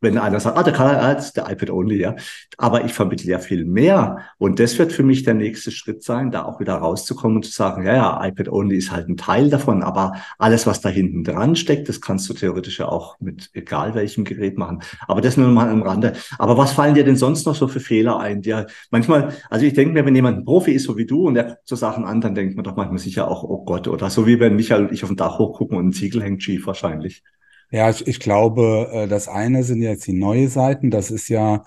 [0.00, 2.14] wenn einer sagt, ah, der kann als der iPad only, ja.
[2.58, 4.18] Aber ich vermittle ja viel mehr.
[4.38, 7.52] Und das wird für mich der nächste Schritt sein, da auch wieder rauszukommen und zu
[7.52, 11.24] sagen, ja, ja, iPad only ist halt ein Teil davon, aber alles, was da hinten
[11.24, 14.82] dran steckt, das kannst du theoretisch ja auch mit egal welchem Gerät machen.
[15.08, 16.12] Aber das nur mal am Rande.
[16.38, 18.42] Aber was fallen dir denn sonst noch so für Fehler ein?
[18.42, 21.34] Ja, manchmal, also ich denke mir, wenn jemand ein Profi ist, so wie du, und
[21.34, 24.10] der guckt so Sachen an, dann denkt man doch manchmal sicher auch, oh Gott, oder
[24.10, 26.66] so wie wenn Michael und ich auf dem Dach hochgucken und ein Ziegel hängt schief
[26.66, 27.22] wahrscheinlich.
[27.70, 30.90] Ja, ich, ich glaube, äh, das eine sind jetzt die neue Seiten.
[30.90, 31.64] Das ist ja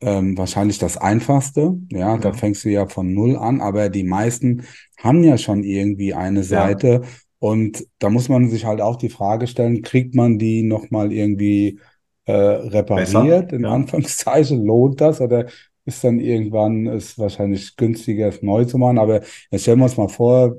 [0.00, 1.78] ähm, wahrscheinlich das Einfachste.
[1.90, 4.62] Ja, ja, da fängst du ja von Null an, aber die meisten
[4.98, 6.88] haben ja schon irgendwie eine Seite.
[6.88, 7.08] Ja.
[7.38, 11.80] Und da muss man sich halt auch die Frage stellen, kriegt man die nochmal irgendwie
[12.26, 13.70] äh, repariert, Besser, in ja.
[13.70, 15.20] Anführungszeichen, lohnt das?
[15.20, 15.46] Oder
[15.84, 18.98] ist dann irgendwann ist wahrscheinlich günstiger, es neu zu machen?
[18.98, 20.56] Aber jetzt stellen wir uns mal vor,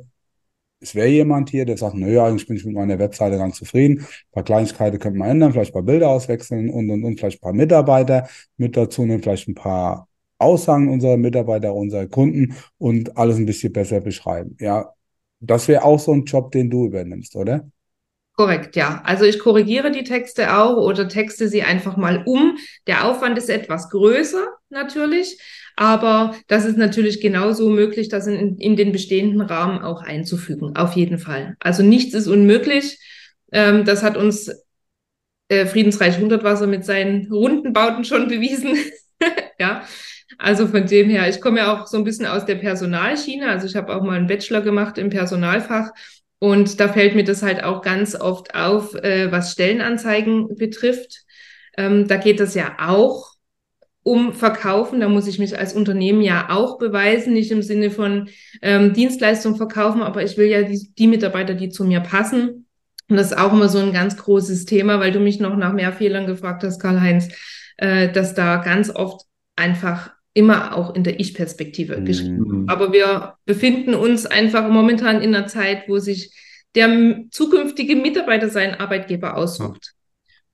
[0.82, 4.00] es wäre jemand hier, der sagt, naja, eigentlich bin ich mit meiner Webseite ganz zufrieden.
[4.00, 7.38] Ein paar Kleinigkeiten könnte man ändern, vielleicht ein paar Bilder auswechseln und, und, und vielleicht
[7.40, 8.28] ein paar Mitarbeiter
[8.58, 10.08] mit dazu nehmen, vielleicht ein paar
[10.40, 14.58] Aussagen unserer Mitarbeiter, unserer Kunden und alles ein bisschen besser beschreiben.
[14.60, 14.94] Ja,
[15.40, 17.70] das wäre auch so ein Job, den du übernimmst, oder?
[18.36, 19.02] Korrekt, ja.
[19.06, 22.58] Also ich korrigiere die Texte auch oder texte sie einfach mal um.
[22.88, 25.40] Der Aufwand ist etwas größer natürlich,
[25.76, 30.76] aber das ist natürlich genauso möglich, das in, in den bestehenden Rahmen auch einzufügen.
[30.76, 31.56] Auf jeden Fall.
[31.60, 33.00] Also nichts ist unmöglich.
[33.52, 34.50] Ähm, das hat uns
[35.50, 38.78] äh, Friedensreich Hundertwasser mit seinen runden Bauten schon bewiesen.
[39.60, 39.84] ja.
[40.38, 43.50] Also von dem her, ich komme ja auch so ein bisschen aus der Personalschiene.
[43.50, 45.92] Also ich habe auch mal einen Bachelor gemacht im Personalfach.
[46.44, 51.24] Und da fällt mir das halt auch ganz oft auf, äh, was Stellenanzeigen betrifft.
[51.78, 53.34] Ähm, da geht es ja auch
[54.02, 55.02] um verkaufen.
[55.02, 58.28] Da muss ich mich als Unternehmen ja auch beweisen, nicht im Sinne von
[58.64, 62.66] ähm, Dienstleistung verkaufen, aber ich will ja die, die Mitarbeiter, die zu mir passen.
[63.08, 65.74] Und das ist auch immer so ein ganz großes Thema, weil du mich noch nach
[65.74, 67.28] mehr Fehlern gefragt hast, Karl-Heinz,
[67.78, 72.06] äh, dass da ganz oft einfach immer auch in der Ich-Perspektive mhm.
[72.06, 72.66] geschrieben.
[72.68, 76.34] Aber wir befinden uns einfach momentan in einer Zeit, wo sich
[76.76, 79.94] der zukünftige Mitarbeiter seinen Arbeitgeber aussucht.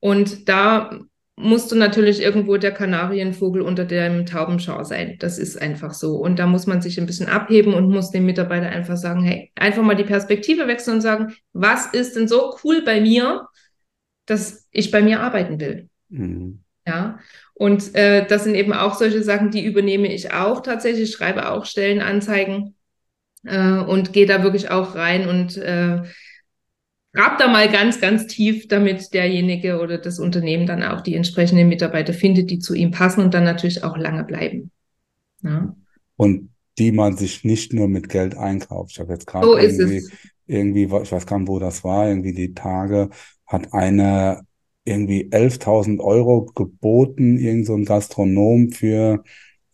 [0.00, 1.00] Und da
[1.36, 5.16] musst du natürlich irgendwo der Kanarienvogel unter dem Taubenschau sein.
[5.20, 6.16] Das ist einfach so.
[6.16, 9.52] Und da muss man sich ein bisschen abheben und muss dem Mitarbeiter einfach sagen, hey,
[9.54, 13.46] einfach mal die Perspektive wechseln und sagen, was ist denn so cool bei mir,
[14.26, 15.88] dass ich bei mir arbeiten will?
[16.08, 16.64] Mhm.
[16.88, 17.18] Ja.
[17.54, 21.66] Und äh, das sind eben auch solche Sachen, die übernehme ich auch tatsächlich, schreibe auch
[21.66, 22.74] Stellenanzeigen
[23.44, 26.02] äh, und gehe da wirklich auch rein und äh,
[27.12, 31.68] grab da mal ganz, ganz tief, damit derjenige oder das Unternehmen dann auch die entsprechenden
[31.68, 34.70] Mitarbeiter findet, die zu ihm passen und dann natürlich auch lange bleiben.
[35.42, 35.76] Ja.
[36.16, 38.92] Und die man sich nicht nur mit Geld einkauft.
[38.92, 40.08] Ich habe jetzt gerade so irgendwie,
[40.46, 43.10] irgendwie, ich weiß gar nicht, wo das war, irgendwie die Tage
[43.46, 44.46] hat eine
[44.88, 49.22] irgendwie 11.000 Euro geboten, irgend so ein Gastronom für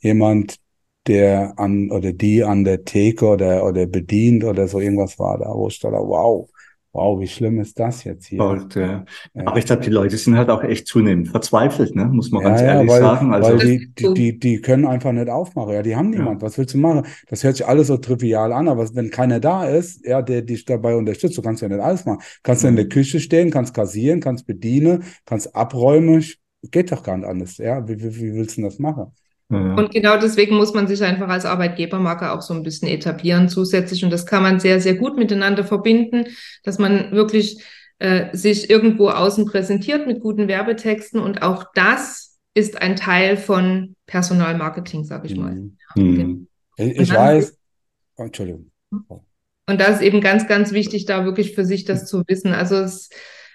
[0.01, 0.59] jemand,
[1.07, 5.53] der an oder die an der Theke oder, oder bedient oder so irgendwas war da,
[5.55, 6.49] wo ich da, wow,
[6.95, 8.39] wow, wie schlimm ist das jetzt hier?
[8.39, 9.05] Verrückt, ja.
[9.35, 9.43] ja.
[9.47, 12.05] Aber ich glaube, die Leute sind halt auch echt zunehmend verzweifelt, ne?
[12.05, 13.35] muss man ja, ganz ehrlich weil, sagen.
[13.35, 15.75] Also weil die, die, die, die können einfach nicht aufmachen.
[15.75, 16.41] Ja, die haben niemand.
[16.41, 17.05] Was willst du machen?
[17.29, 20.65] Das hört sich alles so trivial an, aber wenn keiner da ist, ja, der dich
[20.65, 22.23] dabei unterstützt, du kannst ja nicht alles machen.
[22.45, 26.25] Kannst du in der Küche stehen, kannst kassieren, kannst bedienen, kannst abräumen.
[26.71, 27.59] Geht doch gar nicht anders.
[27.59, 29.13] Ja, wie, wie, wie willst du das machen?
[29.49, 29.77] Mhm.
[29.77, 34.05] Und genau deswegen muss man sich einfach als Arbeitgebermarke auch so ein bisschen etablieren zusätzlich.
[34.05, 36.25] Und das kann man sehr, sehr gut miteinander verbinden,
[36.63, 37.63] dass man wirklich
[37.99, 41.21] äh, sich irgendwo außen präsentiert mit guten Werbetexten.
[41.21, 45.55] Und auch das ist ein Teil von Personalmarketing, sage ich mal.
[45.55, 45.77] Mhm.
[45.97, 46.49] Ja, mhm.
[46.77, 47.57] Ich, ich weiß.
[48.17, 48.71] Oh, Entschuldigung.
[48.91, 52.53] Und da ist eben ganz, ganz wichtig, da wirklich für sich das zu wissen.
[52.53, 53.11] Also es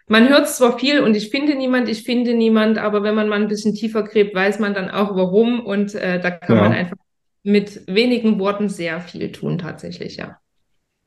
[0.09, 3.41] man hört zwar viel und ich finde niemand, ich finde niemand, aber wenn man mal
[3.41, 6.63] ein bisschen tiefer gräbt, weiß man dann auch warum und äh, da kann ja.
[6.63, 6.97] man einfach
[7.43, 10.37] mit wenigen Worten sehr viel tun tatsächlich, ja.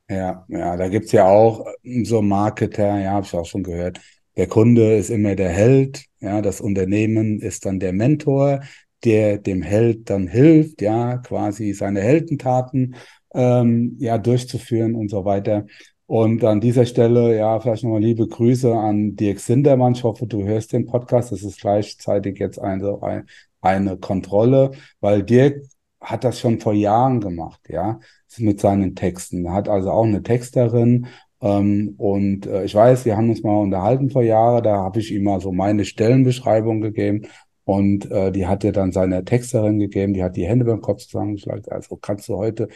[0.08, 4.00] Ja, ja, da gibt's ja auch äh, so Marketer, ja, habe ich auch schon gehört.
[4.36, 8.60] Der Kunde ist immer der Held, ja, das Unternehmen ist dann der Mentor,
[9.04, 12.94] der dem Held dann hilft, ja, quasi seine Heldentaten
[13.34, 15.66] ähm, ja durchzuführen und so weiter.
[16.12, 19.94] Und an dieser Stelle, ja, vielleicht nochmal liebe Grüße an Dirk Sindermann.
[19.94, 21.32] Ich hoffe, du hörst den Podcast.
[21.32, 23.24] Das ist gleichzeitig jetzt eine,
[23.62, 25.62] eine Kontrolle, weil Dirk
[26.02, 27.98] hat das schon vor Jahren gemacht, ja,
[28.36, 29.46] mit seinen Texten.
[29.46, 31.06] Er hat also auch eine Texterin.
[31.40, 35.10] Ähm, und äh, ich weiß, wir haben uns mal unterhalten vor Jahren, da habe ich
[35.12, 37.22] ihm mal so meine Stellenbeschreibung gegeben
[37.64, 41.02] und äh, die hat er dann seiner Texterin gegeben, die hat die Hände beim Kopf
[41.02, 42.68] zusammengeschlagen, also kannst du heute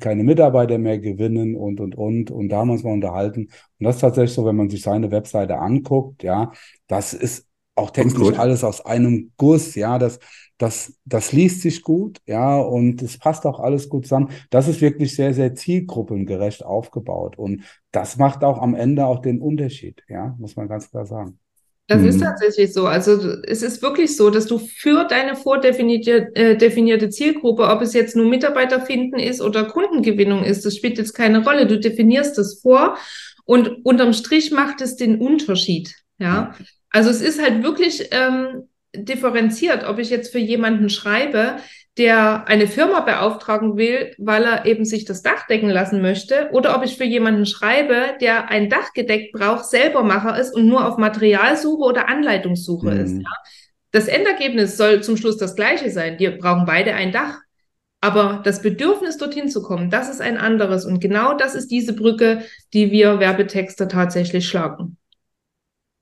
[0.00, 2.30] keine Mitarbeiter mehr gewinnen und, und, und.
[2.30, 3.48] Und da haben wir uns mal unterhalten.
[3.78, 6.52] Und das ist tatsächlich so, wenn man sich seine Webseite anguckt, ja,
[6.86, 10.18] das ist auch textlich alles aus einem Guss, ja, das,
[10.58, 14.30] das, das liest sich gut, ja, und es passt auch alles gut zusammen.
[14.50, 17.38] Das ist wirklich sehr, sehr zielgruppengerecht aufgebaut.
[17.38, 17.62] Und
[17.92, 21.38] das macht auch am Ende auch den Unterschied, ja, muss man ganz klar sagen.
[21.88, 22.08] Das mhm.
[22.08, 22.86] ist tatsächlich so.
[22.86, 27.94] Also es ist wirklich so, dass du für deine vordefinierte äh, definierte Zielgruppe, ob es
[27.94, 31.66] jetzt nur Mitarbeiter finden ist oder Kundengewinnung ist, das spielt jetzt keine Rolle.
[31.66, 32.98] Du definierst das vor
[33.46, 35.94] und unterm Strich macht es den Unterschied.
[36.18, 36.54] Ja.
[36.90, 41.56] Also es ist halt wirklich ähm, differenziert, ob ich jetzt für jemanden schreibe,
[41.98, 46.76] der eine Firma beauftragen will, weil er eben sich das Dach decken lassen möchte, oder
[46.76, 50.86] ob ich für jemanden schreibe, der ein Dach gedeckt braucht, selber Macher ist und nur
[50.86, 53.00] auf Materialsuche oder Anleitungssuche mhm.
[53.00, 53.16] ist.
[53.16, 53.30] Ja?
[53.90, 56.18] Das Endergebnis soll zum Schluss das gleiche sein.
[56.18, 57.40] Wir brauchen beide ein Dach.
[58.00, 60.84] Aber das Bedürfnis, dorthin zu kommen, das ist ein anderes.
[60.84, 62.42] Und genau das ist diese Brücke,
[62.72, 64.98] die wir Werbetexter tatsächlich schlagen.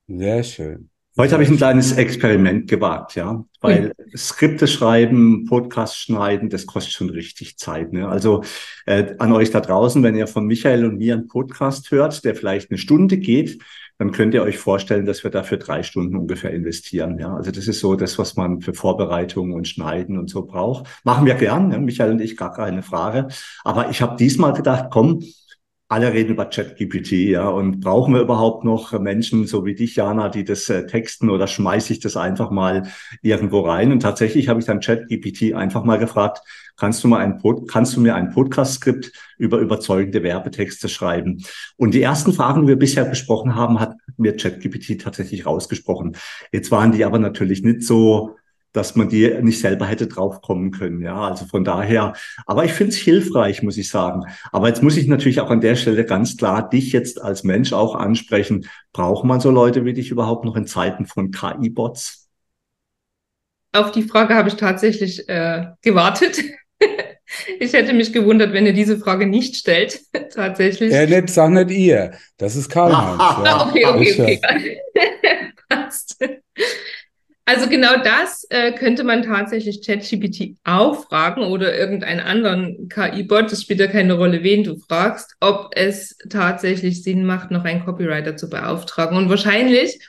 [0.06, 0.90] Sehr schön.
[1.18, 4.18] Heute habe ich ein kleines Experiment gewagt, ja, weil ja.
[4.18, 7.94] Skripte schreiben, Podcast schneiden, das kostet schon richtig Zeit.
[7.94, 8.06] Ne?
[8.06, 8.44] Also
[8.84, 12.34] äh, an euch da draußen, wenn ihr von Michael und mir einen Podcast hört, der
[12.34, 13.62] vielleicht eine Stunde geht,
[13.96, 17.18] dann könnt ihr euch vorstellen, dass wir dafür drei Stunden ungefähr investieren.
[17.18, 20.86] Ja, also das ist so das, was man für Vorbereitungen und Schneiden und so braucht.
[21.02, 21.78] Machen wir gern, ne?
[21.78, 23.28] Michael und ich, gar keine Frage.
[23.64, 25.22] Aber ich habe diesmal gedacht, komm,
[25.88, 27.48] alle reden über ChatGPT, ja.
[27.48, 31.46] Und brauchen wir überhaupt noch Menschen, so wie dich, Jana, die das äh, texten oder
[31.46, 32.88] schmeiße ich das einfach mal
[33.22, 33.92] irgendwo rein?
[33.92, 36.40] Und tatsächlich habe ich dann ChatGPT einfach mal gefragt,
[36.76, 41.44] kannst du mal ein Pod kannst du mir ein Podcast-Skript über überzeugende Werbetexte schreiben?
[41.76, 46.16] Und die ersten Fragen, die wir bisher besprochen haben, hat mir ChatGPT tatsächlich rausgesprochen.
[46.52, 48.36] Jetzt waren die aber natürlich nicht so
[48.76, 51.00] dass man die nicht selber hätte draufkommen können.
[51.00, 52.12] Ja, also von daher,
[52.44, 54.24] aber ich finde es hilfreich, muss ich sagen.
[54.52, 57.72] Aber jetzt muss ich natürlich auch an der Stelle ganz klar dich jetzt als Mensch
[57.72, 58.68] auch ansprechen.
[58.92, 62.28] Braucht man so Leute wie dich überhaupt noch in Zeiten von KI-Bots?
[63.72, 66.42] Auf die Frage habe ich tatsächlich äh, gewartet.
[67.58, 70.00] Ich hätte mich gewundert, wenn ihr diese Frage nicht stellt,
[70.34, 70.92] tatsächlich.
[70.92, 72.12] Ja, nicht, sag nicht ihr.
[72.36, 73.18] Das ist Karl-Heinz.
[73.44, 73.66] ja.
[73.66, 74.80] Okay, okay, okay.
[77.48, 83.52] Also genau das äh, könnte man tatsächlich ChatGPT auch fragen oder irgendeinen anderen KI-Bot.
[83.52, 87.84] Es spielt ja keine Rolle, wen du fragst, ob es tatsächlich Sinn macht, noch einen
[87.84, 89.16] Copywriter zu beauftragen.
[89.16, 90.00] Und wahrscheinlich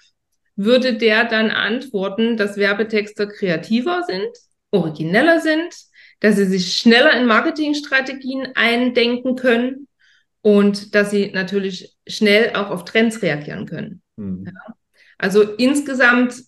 [0.56, 4.30] würde der dann antworten, dass Werbetexter kreativer sind,
[4.72, 5.76] origineller sind,
[6.20, 9.88] dass sie sich schneller in Marketingstrategien eindenken können
[10.42, 14.02] und dass sie natürlich schnell auch auf Trends reagieren können.
[14.16, 14.46] Mhm.
[14.48, 14.76] Ja.
[15.20, 16.47] Also insgesamt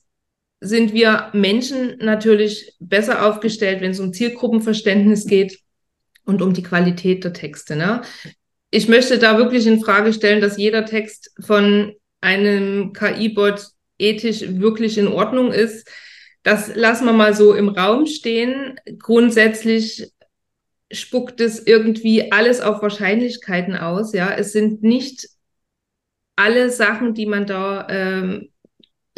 [0.62, 5.60] sind wir Menschen natürlich besser aufgestellt, wenn es um Zielgruppenverständnis geht
[6.26, 7.76] und um die Qualität der Texte.
[7.76, 8.02] Ne?
[8.72, 14.98] Ich möchte da wirklich in Frage stellen, dass jeder Text von einem KI-Bot ethisch wirklich
[14.98, 15.90] in Ordnung ist.
[16.44, 18.80] Das lassen wir mal so im Raum stehen.
[18.98, 20.12] Grundsätzlich
[20.92, 24.14] spuckt es irgendwie alles auf Wahrscheinlichkeiten aus.
[24.14, 25.28] Ja, es sind nicht
[26.36, 28.50] alle Sachen, die man da ähm,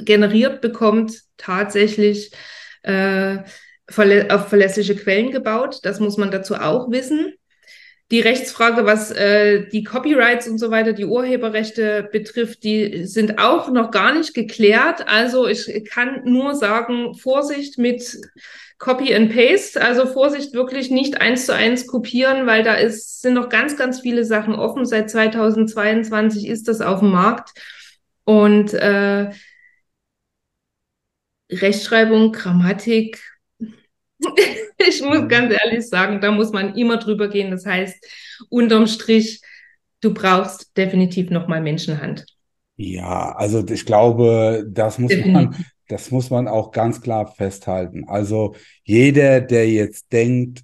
[0.06, 2.32] generiert bekommt, tatsächlich
[2.84, 3.40] äh,
[3.90, 5.80] verlä auf verlässliche Quellen gebaut.
[5.84, 7.34] Das muss man dazu auch wissen.
[8.12, 13.72] Die Rechtsfrage, was äh, die Copyrights und so weiter, die Urheberrechte betrifft, die sind auch
[13.72, 15.08] noch gar nicht geklärt.
[15.08, 18.18] Also ich kann nur sagen, Vorsicht mit
[18.80, 23.36] Copy and Paste, also Vorsicht wirklich nicht eins zu eins kopieren, weil da ist, sind
[23.36, 24.86] noch ganz, ganz viele Sachen offen.
[24.86, 27.52] Seit 2022 ist das auf dem Markt.
[28.26, 29.30] Und äh,
[31.52, 33.22] Rechtschreibung, Grammatik,
[34.78, 37.52] ich muss ganz ehrlich sagen, da muss man immer drüber gehen.
[37.52, 37.96] Das heißt,
[38.50, 39.42] unterm Strich,
[40.02, 42.26] du brauchst definitiv nochmal Menschenhand.
[42.76, 48.06] Ja, also ich glaube, das muss man, das muss man auch ganz klar festhalten.
[48.08, 50.64] Also jeder, der jetzt denkt,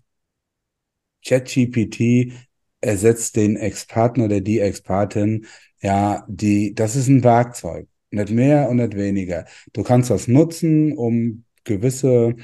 [1.25, 2.33] ChatGPT
[2.81, 5.45] ersetzt den Experten oder die Expertin,
[5.81, 7.87] ja, die, das ist ein Werkzeug.
[8.11, 9.45] Nicht mehr und nicht weniger.
[9.73, 12.35] Du kannst das nutzen, um gewisse,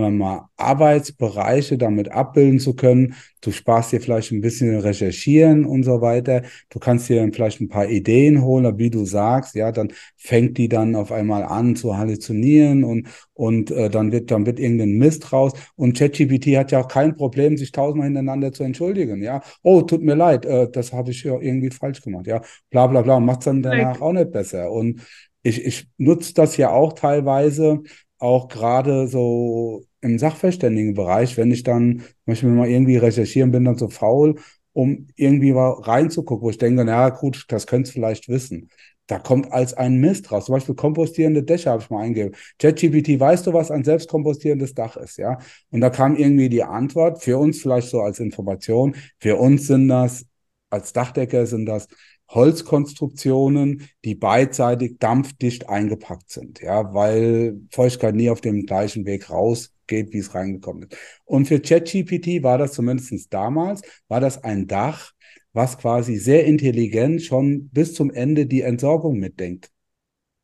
[0.00, 3.14] sagen wir mal, Arbeitsbereiche damit abbilden zu können.
[3.42, 6.42] Du sparst dir vielleicht ein bisschen recherchieren und so weiter.
[6.70, 10.68] Du kannst dir vielleicht ein paar Ideen holen, wie du sagst, ja, dann fängt die
[10.68, 15.32] dann auf einmal an zu halluzinieren und, und äh, dann wird, dann wird irgendein Mist
[15.32, 15.52] raus.
[15.76, 19.42] Und ChatGPT hat ja auch kein Problem, sich tausendmal hintereinander zu entschuldigen, ja.
[19.62, 22.40] Oh, tut mir leid, äh, das habe ich ja irgendwie falsch gemacht, ja.
[22.70, 23.20] Bla, bla, bla.
[23.20, 24.70] Macht dann danach auch nicht besser.
[24.70, 25.02] Und
[25.42, 27.82] ich, ich nutze das ja auch teilweise,
[28.22, 33.88] auch gerade so im Sachverständigenbereich, wenn ich dann möchte mal irgendwie recherchieren, bin dann so
[33.88, 34.36] faul,
[34.72, 38.68] um irgendwie mal reinzugucken, wo ich denke, na gut, das könntest du vielleicht wissen.
[39.08, 40.46] Da kommt als ein Mist raus.
[40.46, 42.36] Zum Beispiel kompostierende Dächer habe ich mal eingegeben.
[42.58, 45.38] ChatGPT, weißt du, was ein selbstkompostierendes Dach ist, ja?
[45.70, 49.88] Und da kam irgendwie die Antwort, für uns vielleicht so als Information, für uns sind
[49.88, 50.26] das,
[50.70, 51.88] als Dachdecker sind das
[52.34, 60.12] Holzkonstruktionen, die beidseitig dampfdicht eingepackt sind, ja, weil Feuchtigkeit nie auf dem gleichen Weg rausgeht,
[60.12, 60.96] wie es reingekommen ist.
[61.24, 65.12] Und für ChatGPT war das zumindest damals, war das ein Dach,
[65.52, 69.70] was quasi sehr intelligent schon bis zum Ende die Entsorgung mitdenkt.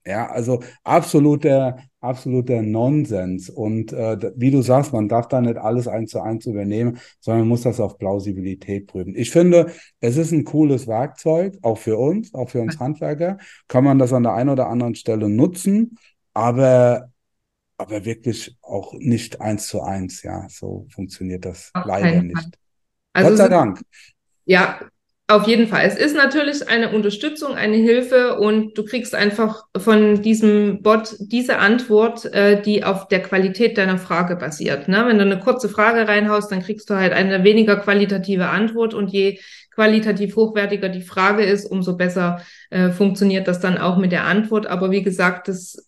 [0.05, 3.51] Ja, also absoluter, absoluter Nonsens.
[3.51, 7.43] Und äh, wie du sagst, man darf da nicht alles eins zu eins übernehmen, sondern
[7.43, 9.15] man muss das auf Plausibilität prüfen.
[9.17, 13.39] Ich finde, es ist ein cooles Werkzeug, auch für uns, auch für uns Handwerker.
[13.67, 15.99] Kann man das an der einen oder anderen Stelle nutzen,
[16.35, 17.11] aber,
[17.77, 20.23] aber wirklich auch nicht eins zu eins.
[20.23, 22.59] Ja, so funktioniert das auf leider nicht.
[23.13, 23.83] Also Gott sei Dank.
[24.45, 24.81] Ja,
[25.31, 25.85] auf jeden Fall.
[25.87, 31.59] Es ist natürlich eine Unterstützung, eine Hilfe und du kriegst einfach von diesem Bot diese
[31.59, 34.89] Antwort, äh, die auf der Qualität deiner Frage basiert.
[34.89, 35.05] Ne?
[35.07, 39.09] Wenn du eine kurze Frage reinhaust, dann kriegst du halt eine weniger qualitative Antwort und
[39.13, 39.39] je
[39.75, 44.67] qualitativ hochwertiger die Frage ist, umso besser äh, funktioniert das dann auch mit der Antwort.
[44.67, 45.87] Aber wie gesagt, das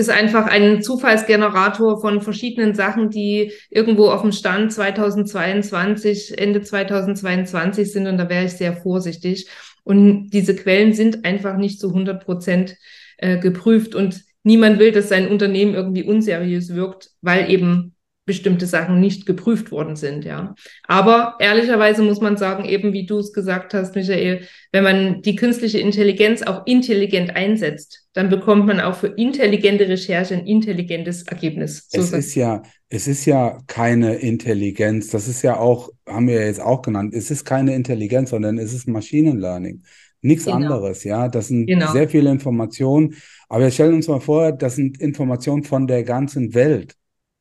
[0.00, 7.92] ist einfach ein Zufallsgenerator von verschiedenen Sachen, die irgendwo auf dem Stand 2022, Ende 2022
[7.92, 9.48] sind und da wäre ich sehr vorsichtig.
[9.84, 12.76] Und diese Quellen sind einfach nicht zu 100 Prozent
[13.18, 17.94] äh, geprüft und niemand will, dass sein Unternehmen irgendwie unseriös wirkt, weil eben
[18.30, 20.54] bestimmte Sachen nicht geprüft worden sind, ja.
[20.86, 25.34] Aber ehrlicherweise muss man sagen, eben wie du es gesagt hast, Michael, wenn man die
[25.34, 31.88] künstliche Intelligenz auch intelligent einsetzt, dann bekommt man auch für intelligente Recherche ein intelligentes Ergebnis.
[31.88, 35.08] So es ist ja, es ist ja keine Intelligenz.
[35.08, 37.12] Das ist ja auch, haben wir ja jetzt auch genannt.
[37.12, 39.82] Es ist keine Intelligenz, sondern es ist Maschinenlearning.
[40.22, 40.58] Nichts genau.
[40.58, 41.26] anderes, ja.
[41.26, 41.90] Das sind genau.
[41.90, 43.16] sehr viele Informationen.
[43.48, 46.94] Aber wir stellen uns mal vor, das sind Informationen von der ganzen Welt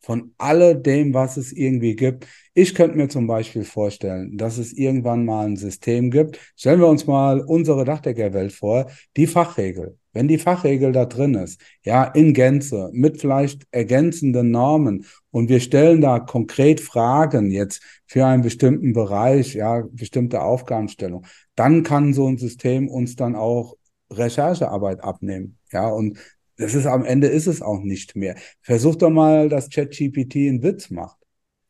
[0.10, 2.26] von alledem, was es irgendwie gibt.
[2.56, 6.40] Ich könnte mir zum Beispiel vorstellen, dass es irgendwann mal ein System gibt.
[6.56, 10.00] Stellen wir uns mal unsere Dachdeckerwelt vor, die Fachregel.
[10.12, 15.60] Wenn die Fachregel da drin ist, ja, in Gänze, mit vielleicht ergänzenden Normen und wir
[15.60, 22.28] stellen da konkret Fragen jetzt für einen bestimmten Bereich, ja, bestimmte Aufgabenstellung, dann kann so
[22.28, 23.76] ein System uns dann auch
[24.12, 25.60] Recherchearbeit abnehmen.
[25.72, 26.18] Ja, und
[26.60, 28.36] das ist am Ende ist es auch nicht mehr.
[28.62, 31.18] Versuch doch mal, dass ChatGPT einen Witz macht.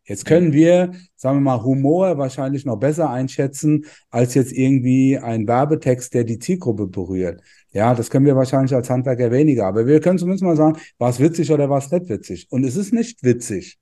[0.04, 5.48] Jetzt können wir, sagen wir mal, Humor wahrscheinlich noch besser einschätzen als jetzt irgendwie ein
[5.48, 7.42] Werbetext, der die Zielgruppe berührt.
[7.72, 9.68] Ja, das können wir wahrscheinlich als Handwerker weniger.
[9.68, 12.48] Aber wir können zumindest mal sagen, war es witzig oder war es nicht witzig?
[12.50, 13.78] Und es ist nicht witzig.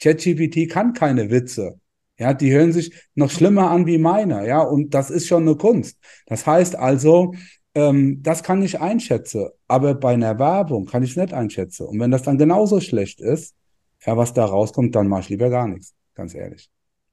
[0.00, 1.80] ChatGPT kann keine Witze.
[2.16, 4.46] Ja, die hören sich noch schlimmer an wie meine.
[4.46, 5.98] Ja, und das ist schon eine Kunst.
[6.26, 7.34] Das heißt also,
[7.74, 11.86] ähm, das kann ich einschätzen, aber bei einer Werbung kann ich nicht einschätzen.
[11.86, 13.54] Und wenn das dann genauso schlecht ist,
[14.04, 16.68] ja, was da rauskommt, dann mache ich lieber gar nichts, ganz ehrlich.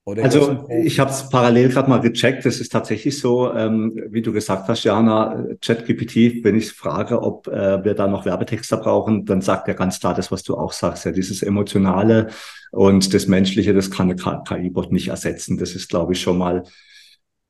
[0.05, 2.45] Oder also ich habe es parallel gerade mal gecheckt.
[2.45, 7.47] Es ist tatsächlich so, ähm, wie du gesagt hast, Jana, ChatGPT, wenn ich frage, ob
[7.47, 10.71] äh, wir da noch Werbetexter brauchen, dann sagt er ganz klar das, was du auch
[10.71, 11.05] sagst.
[11.05, 12.29] Ja, dieses Emotionale
[12.71, 15.57] und das Menschliche, das kann eine KI-Bot nicht ersetzen.
[15.57, 16.63] Das ist, glaube ich, schon mal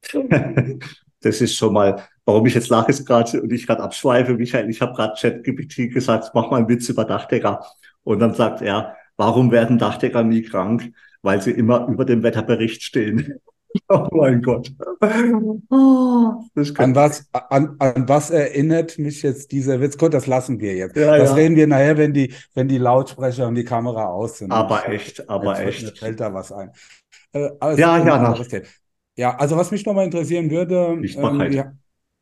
[1.22, 4.70] das ist schon mal, warum ich jetzt lache ist gerade und ich gerade abschweife, Michael,
[4.70, 7.66] ich habe gerade ChatGPT gesagt, mach mal einen Witz über Dachdecker.
[8.04, 10.94] Und dann sagt er, warum werden Dachdecker nie krank?
[11.24, 13.36] Weil sie immer über dem Wetterbericht stehen.
[13.88, 14.72] Oh mein Gott.
[15.70, 16.44] Oh,
[16.78, 19.96] an, was, an, an was erinnert mich jetzt dieser Witz?
[19.96, 20.96] Gut, das lassen wir jetzt.
[20.96, 21.36] Ja, das ja.
[21.36, 24.52] reden wir nachher, wenn die, wenn die Lautsprecher und die Kamera aus sind.
[24.52, 25.84] Aber echt, aber echt.
[25.84, 26.72] Mir fällt da was ein.
[27.32, 28.36] Äh, ja, ja.
[29.16, 30.98] Ja, also was mich nochmal interessieren würde.
[31.04, 31.74] Ähm, ja,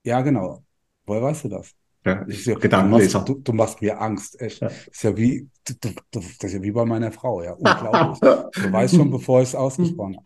[0.08, 0.64] ja, genau.
[1.06, 1.72] Woher weißt du das?
[2.06, 3.20] Ja, ich ja, Gedankenleser.
[3.26, 4.62] Du, du, machst mir Angst, echt.
[4.62, 4.68] Ja.
[4.68, 7.52] ist ja wie, du, du, das ist ja wie bei meiner Frau, ja.
[7.54, 8.20] Unglaublich.
[8.64, 10.26] du weißt schon, bevor ich es ausgesprochen habe.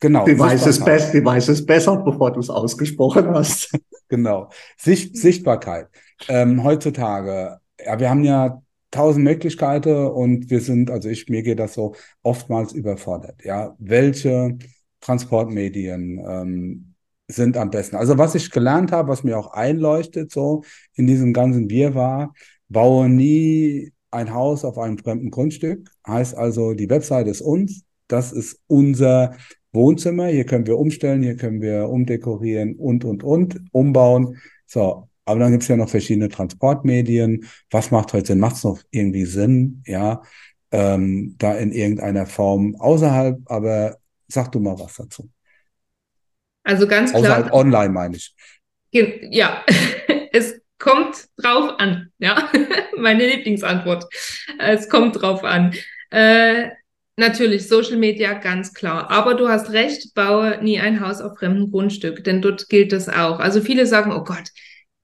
[0.00, 0.24] Genau.
[0.24, 3.76] Die weiß, es best, die weiß es besser, bevor du es ausgesprochen hast.
[4.08, 4.48] genau.
[4.78, 5.88] Sicht, Sichtbarkeit.
[6.28, 11.58] Ähm, heutzutage, ja, wir haben ja tausend Möglichkeiten und wir sind, also ich, mir geht
[11.58, 13.44] das so oftmals überfordert.
[13.44, 14.56] Ja, welche
[15.00, 16.87] Transportmedien ähm,
[17.28, 17.96] sind am besten.
[17.96, 20.64] Also was ich gelernt habe, was mir auch einleuchtet, so
[20.94, 22.34] in diesem ganzen Bier war,
[22.68, 25.88] baue nie ein Haus auf einem fremden Grundstück.
[26.06, 29.36] Heißt also, die Website ist uns, das ist unser
[29.72, 30.28] Wohnzimmer.
[30.28, 34.38] Hier können wir umstellen, hier können wir umdekorieren und, und, und, umbauen.
[34.66, 37.44] So, aber dann gibt es ja noch verschiedene Transportmedien.
[37.70, 38.38] Was macht heute Sinn?
[38.38, 40.22] Macht es noch irgendwie Sinn, ja,
[40.70, 43.98] ähm, da in irgendeiner Form außerhalb, aber
[44.28, 45.30] Sag du mal was dazu.
[46.68, 47.22] Also ganz klar.
[47.22, 48.34] Außerhalb online meine ich.
[48.92, 49.64] Ja,
[50.32, 52.12] es kommt drauf an.
[52.18, 52.50] Ja,
[52.98, 54.04] meine Lieblingsantwort.
[54.58, 55.72] Es kommt drauf an.
[56.10, 56.68] Äh,
[57.16, 59.10] natürlich, Social Media, ganz klar.
[59.10, 63.08] Aber du hast recht, baue nie ein Haus auf fremdem Grundstück, denn dort gilt das
[63.08, 63.40] auch.
[63.40, 64.50] Also viele sagen, oh Gott,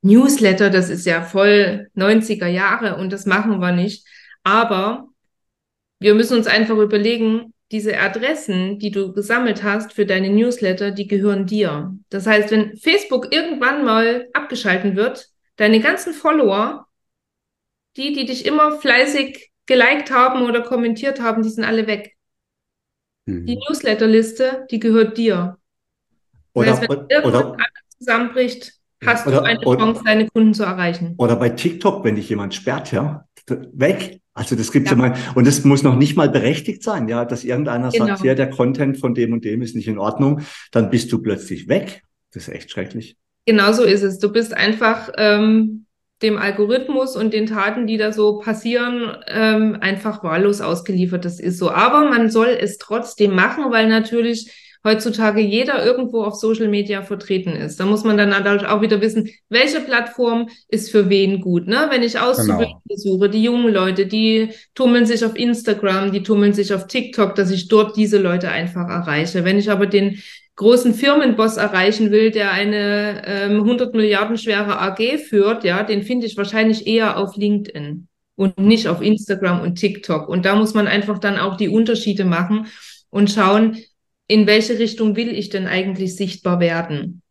[0.02, 4.06] Newsletter, das ist ja voll 90er Jahre und das machen wir nicht.
[4.42, 5.08] Aber
[5.98, 11.09] wir müssen uns einfach überlegen, diese Adressen, die du gesammelt hast für deine Newsletter, die
[11.09, 11.93] gehören dir.
[12.09, 16.87] Das heißt, wenn Facebook irgendwann mal abgeschalten wird, deine ganzen Follower,
[17.97, 22.14] die, die dich immer fleißig geliked haben oder kommentiert haben, die sind alle weg.
[23.27, 23.45] Mhm.
[23.47, 25.59] Die Newsletterliste, die gehört dir.
[26.53, 27.57] Oder, das heißt, wenn irgendwann oder,
[27.99, 28.72] zusammenbricht,
[29.05, 31.16] hast oder, du eine Chance, deine Kunden zu erreichen.
[31.18, 34.20] Oder bei TikTok, wenn dich jemand sperrt, ja, weg.
[34.35, 34.97] Also das gibt's ja.
[34.97, 38.07] ja mal, und das muss noch nicht mal berechtigt sein, ja, dass irgendeiner genau.
[38.07, 40.41] sagt, ja, der Content von dem und dem ist nicht in Ordnung,
[40.72, 42.03] dann bist du plötzlich weg.
[42.32, 43.16] Das ist echt schrecklich.
[43.47, 44.18] Genau so ist es.
[44.18, 45.87] Du bist einfach ähm,
[46.22, 51.24] dem Algorithmus und den Taten, die da so passieren, ähm, einfach wahllos ausgeliefert.
[51.24, 51.70] Das ist so.
[51.70, 57.57] Aber man soll es trotzdem machen, weil natürlich heutzutage jeder irgendwo auf Social Media vertreten
[57.57, 57.80] ist.
[57.80, 61.66] Da muss man dann dadurch auch wieder wissen, welche Plattform ist für wen gut.
[61.66, 61.87] Ne?
[61.91, 63.01] Wenn ich Auszubildende genau.
[63.01, 67.51] suche, die jungen Leute, die tummeln sich auf Instagram, die tummeln sich auf TikTok, dass
[67.51, 69.45] ich dort diese Leute einfach erreiche.
[69.45, 70.22] Wenn ich aber den
[70.57, 76.26] großen Firmenboss erreichen will, der eine ähm, 100 Milliarden schwere AG führt, ja, den finde
[76.26, 78.07] ich wahrscheinlich eher auf LinkedIn.
[78.37, 80.28] und nicht auf Instagram und TikTok.
[80.28, 82.66] Und da muss man einfach dann auch die Unterschiede machen
[83.11, 83.76] und schauen,
[84.27, 87.22] in welche Richtung will ich denn eigentlich sichtbar werden.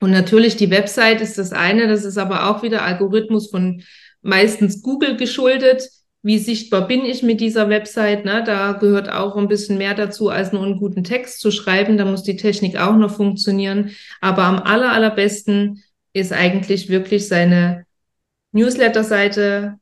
[0.00, 3.82] Und natürlich die Website ist das eine, das ist aber auch wieder Algorithmus von
[4.20, 5.88] meistens Google geschuldet.
[6.24, 8.24] Wie sichtbar bin ich mit dieser Website?
[8.24, 8.42] Ne?
[8.44, 11.96] Da gehört auch ein bisschen mehr dazu, als nur einen guten Text zu schreiben.
[11.96, 13.90] Da muss die Technik auch noch funktionieren.
[14.20, 15.82] Aber am aller, allerbesten
[16.12, 17.86] ist eigentlich wirklich seine
[18.52, 19.78] Newsletter-Seite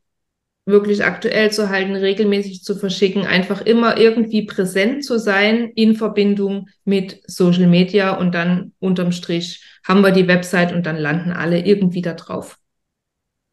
[0.67, 6.69] wirklich aktuell zu halten, regelmäßig zu verschicken, einfach immer irgendwie präsent zu sein in Verbindung
[6.85, 11.65] mit Social Media und dann unterm Strich haben wir die Website und dann landen alle
[11.65, 12.59] irgendwie da drauf.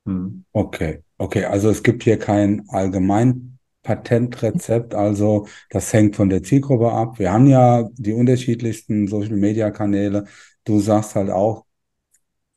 [0.06, 0.46] Hm.
[0.52, 6.92] Okay, okay, also es gibt hier kein allgemein Patentrezept, also das hängt von der Zielgruppe
[6.92, 7.20] ab.
[7.20, 10.26] Wir haben ja die unterschiedlichsten Social Media Kanäle.
[10.66, 11.67] Du sagst halt auch,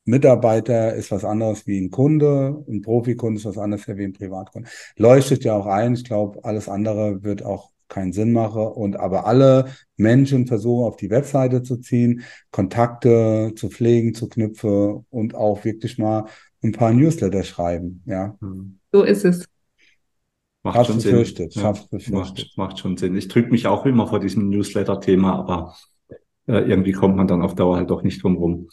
[0.05, 4.69] Mitarbeiter ist was anderes wie ein Kunde, ein Profikunde ist was anderes wie ein Privatkunde.
[4.97, 5.93] Leuchtet ja auch ein.
[5.93, 8.63] Ich glaube, alles andere wird auch keinen Sinn machen.
[8.63, 9.65] Und aber alle
[9.97, 15.99] Menschen versuchen auf die Webseite zu ziehen, Kontakte zu pflegen, zu knüpfen und auch wirklich
[15.99, 16.25] mal
[16.63, 18.01] ein paar Newsletter schreiben.
[18.05, 18.37] Ja.
[18.91, 19.45] So ist es.
[20.63, 21.53] Macht Hab's schon befürchtet.
[21.53, 21.63] Sinn.
[21.63, 22.11] Ja, befürchtet.
[22.11, 23.15] Macht, macht schon Sinn.
[23.15, 25.75] Ich drücke mich auch immer vor diesem Newsletter-Thema, aber
[26.47, 28.67] äh, irgendwie kommt man dann auf Dauer halt doch nicht drum rum.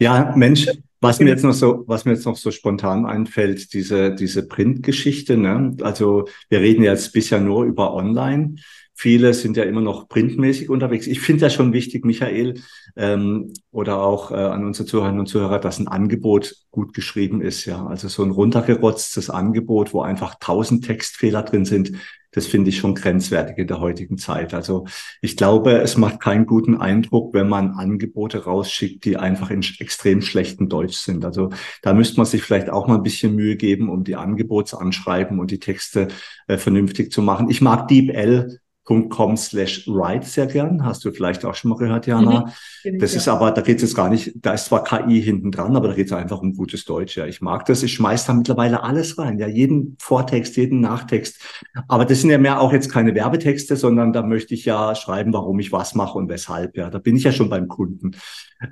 [0.00, 0.66] Ja, Mensch,
[1.02, 5.36] was mir jetzt noch so, was mir jetzt noch so spontan einfällt, diese, diese Printgeschichte,
[5.36, 5.76] ne?
[5.82, 8.56] Also, wir reden jetzt bisher nur über online.
[9.00, 11.06] Viele sind ja immer noch printmäßig unterwegs.
[11.06, 12.60] Ich finde ja schon wichtig, Michael,
[12.96, 17.64] ähm, oder auch äh, an unsere Zuhörerinnen und Zuhörer, dass ein Angebot gut geschrieben ist.
[17.64, 21.92] Ja, also so ein runtergerotztes Angebot, wo einfach tausend Textfehler drin sind,
[22.32, 24.52] das finde ich schon grenzwertig in der heutigen Zeit.
[24.52, 24.84] Also
[25.22, 30.20] ich glaube, es macht keinen guten Eindruck, wenn man Angebote rausschickt, die einfach in extrem
[30.20, 31.24] schlechtem Deutsch sind.
[31.24, 31.48] Also
[31.80, 35.50] da müsste man sich vielleicht auch mal ein bisschen Mühe geben, um die Angebotsanschreiben und
[35.50, 36.08] die Texte
[36.48, 37.48] äh, vernünftig zu machen.
[37.48, 40.84] Ich mag DeepL com slash write sehr gern.
[40.84, 42.52] Hast du vielleicht auch schon mal gehört, Jana.
[42.84, 45.52] Mhm, das ist aber, da geht es jetzt gar nicht, da ist zwar KI hinten
[45.52, 47.16] dran, aber da geht es einfach um gutes Deutsch.
[47.16, 47.82] Ja, ich mag das.
[47.82, 49.38] Ich schmeiß da mittlerweile alles rein.
[49.38, 51.40] Ja, jeden Vortext, jeden Nachtext.
[51.86, 55.32] Aber das sind ja mehr auch jetzt keine Werbetexte, sondern da möchte ich ja schreiben,
[55.32, 56.76] warum ich was mache und weshalb.
[56.76, 58.12] Ja, da bin ich ja schon beim Kunden.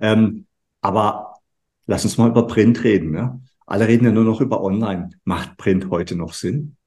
[0.00, 0.46] Ähm,
[0.80, 1.34] aber
[1.86, 3.14] lass uns mal über Print reden.
[3.14, 3.38] Ja?
[3.66, 5.11] Alle reden ja nur noch über Online.
[5.24, 6.78] Macht Print heute noch Sinn?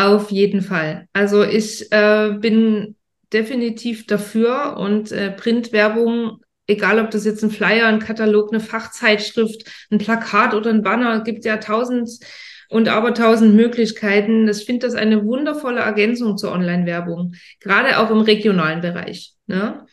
[0.00, 1.06] Auf jeden Fall.
[1.12, 2.96] Also ich äh, bin
[3.34, 9.70] definitiv dafür und äh, Printwerbung, egal ob das jetzt ein Flyer, ein Katalog, eine Fachzeitschrift,
[9.90, 12.08] ein Plakat oder ein Banner, gibt ja tausend
[12.70, 14.48] und aber tausend Möglichkeiten.
[14.48, 19.34] Ich finde das eine wundervolle Ergänzung zur Online-Werbung, gerade auch im regionalen Bereich.
[19.48, 19.84] Ne?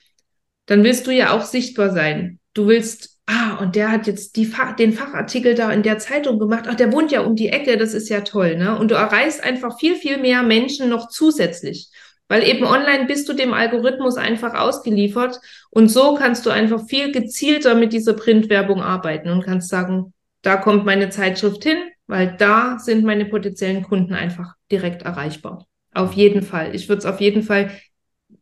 [0.67, 2.39] Dann willst du ja auch sichtbar sein.
[2.53, 6.65] Du willst ah, und der hat jetzt Fach, den Fachartikel da in der Zeitung gemacht.
[6.67, 8.77] Ach, der wohnt ja um die Ecke, das ist ja toll, ne?
[8.77, 11.89] Und du erreichst einfach viel, viel mehr Menschen noch zusätzlich.
[12.29, 17.11] Weil eben online bist du dem Algorithmus einfach ausgeliefert und so kannst du einfach viel
[17.11, 22.79] gezielter mit dieser Printwerbung arbeiten und kannst sagen, da kommt meine Zeitschrift hin, weil da
[22.79, 25.65] sind meine potenziellen Kunden einfach direkt erreichbar.
[25.93, 26.75] Auf jeden Fall.
[26.75, 27.71] Ich würde es auf jeden Fall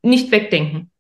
[0.02, 0.92] nicht wegdenken.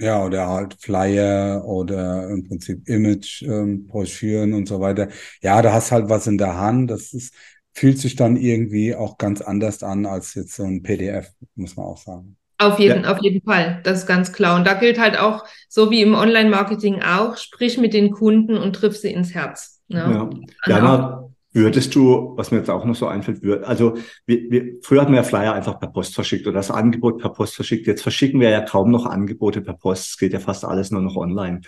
[0.00, 5.08] Ja, oder halt Flyer oder im Prinzip Image-Broschüren ähm, und so weiter.
[5.42, 6.90] Ja, da hast halt was in der Hand.
[6.90, 7.34] Das ist,
[7.72, 11.86] fühlt sich dann irgendwie auch ganz anders an als jetzt so ein PDF, muss man
[11.86, 12.36] auch sagen.
[12.60, 13.12] Auf jeden, ja.
[13.12, 13.80] auf jeden Fall.
[13.84, 14.56] Das ist ganz klar.
[14.56, 18.74] Und da gilt halt auch, so wie im Online-Marketing auch, sprich mit den Kunden und
[18.74, 19.80] triff sie ins Herz.
[19.86, 19.98] Ne?
[19.98, 20.30] Ja,
[20.66, 23.94] ja na, Würdest du, was mir jetzt auch noch so einfällt, würd, also
[24.26, 27.30] wir, wir, früher hatten wir ja Flyer einfach per Post verschickt oder das Angebot per
[27.30, 27.86] Post verschickt.
[27.86, 30.10] Jetzt verschicken wir ja kaum noch Angebote per Post.
[30.10, 31.62] Es geht ja fast alles nur noch online.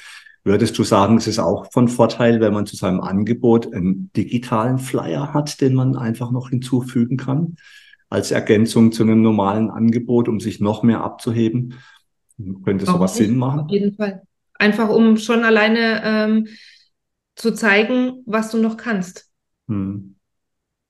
[0.45, 4.79] Würdest du sagen, es ist auch von Vorteil, wenn man zu seinem Angebot einen digitalen
[4.79, 7.57] Flyer hat, den man einfach noch hinzufügen kann,
[8.09, 11.75] als Ergänzung zu einem normalen Angebot, um sich noch mehr abzuheben?
[12.65, 13.61] Könnte sowas Sinn machen?
[13.61, 14.23] Auf jeden Fall.
[14.55, 16.47] Einfach um schon alleine ähm,
[17.35, 19.30] zu zeigen, was du noch kannst.
[19.71, 20.17] Hm.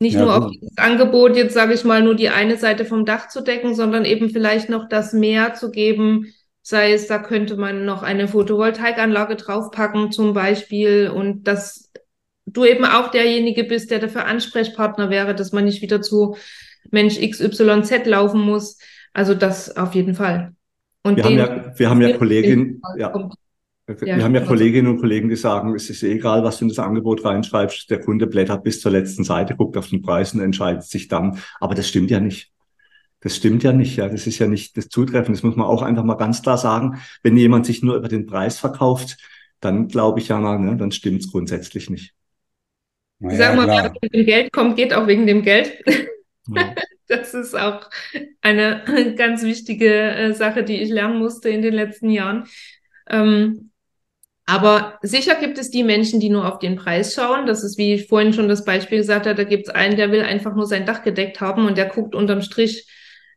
[0.02, 3.04] Nicht ja, nur auf dieses Angebot, jetzt sage ich mal, nur die eine Seite vom
[3.04, 7.56] Dach zu decken, sondern eben vielleicht noch das mehr zu geben, sei es, da könnte
[7.56, 11.90] man noch eine Photovoltaikanlage draufpacken zum Beispiel und dass
[12.46, 16.36] du eben auch derjenige bist, der dafür Ansprechpartner wäre, dass man nicht wieder zu
[16.90, 18.78] Mensch XYZ laufen muss.
[19.12, 20.54] Also das auf jeden Fall.
[21.02, 23.12] Und wir, haben ja, wir haben ja Kolleginnen, ja,
[23.98, 26.68] wir ja, haben ja Kolleginnen und Kollegen, die sagen, es ist egal, was du in
[26.68, 27.90] das Angebot reinschreibst.
[27.90, 31.38] Der Kunde blättert bis zur letzten Seite, guckt auf den Preis und entscheidet sich dann.
[31.60, 32.52] Aber das stimmt ja nicht.
[33.20, 33.96] Das stimmt ja nicht.
[33.96, 35.34] Ja, das ist ja nicht das Zutreffen.
[35.34, 37.00] Das muss man auch einfach mal ganz klar sagen.
[37.22, 39.16] Wenn jemand sich nur über den Preis verkauft,
[39.60, 42.14] dann glaube ich ja, ne, dann stimmt es grundsätzlich nicht.
[43.20, 45.72] ich sage mal, wer wegen dem Geld kommt, geht auch wegen dem Geld.
[46.48, 46.74] Ja.
[47.10, 47.90] Das ist auch
[48.40, 48.84] eine
[49.18, 52.44] ganz wichtige äh, Sache, die ich lernen musste in den letzten Jahren.
[53.08, 53.69] Ähm,
[54.46, 57.46] aber sicher gibt es die Menschen, die nur auf den Preis schauen.
[57.46, 60.10] Das ist, wie ich vorhin schon das Beispiel gesagt habe, da gibt es einen, der
[60.10, 62.86] will einfach nur sein Dach gedeckt haben und der guckt unterm Strich,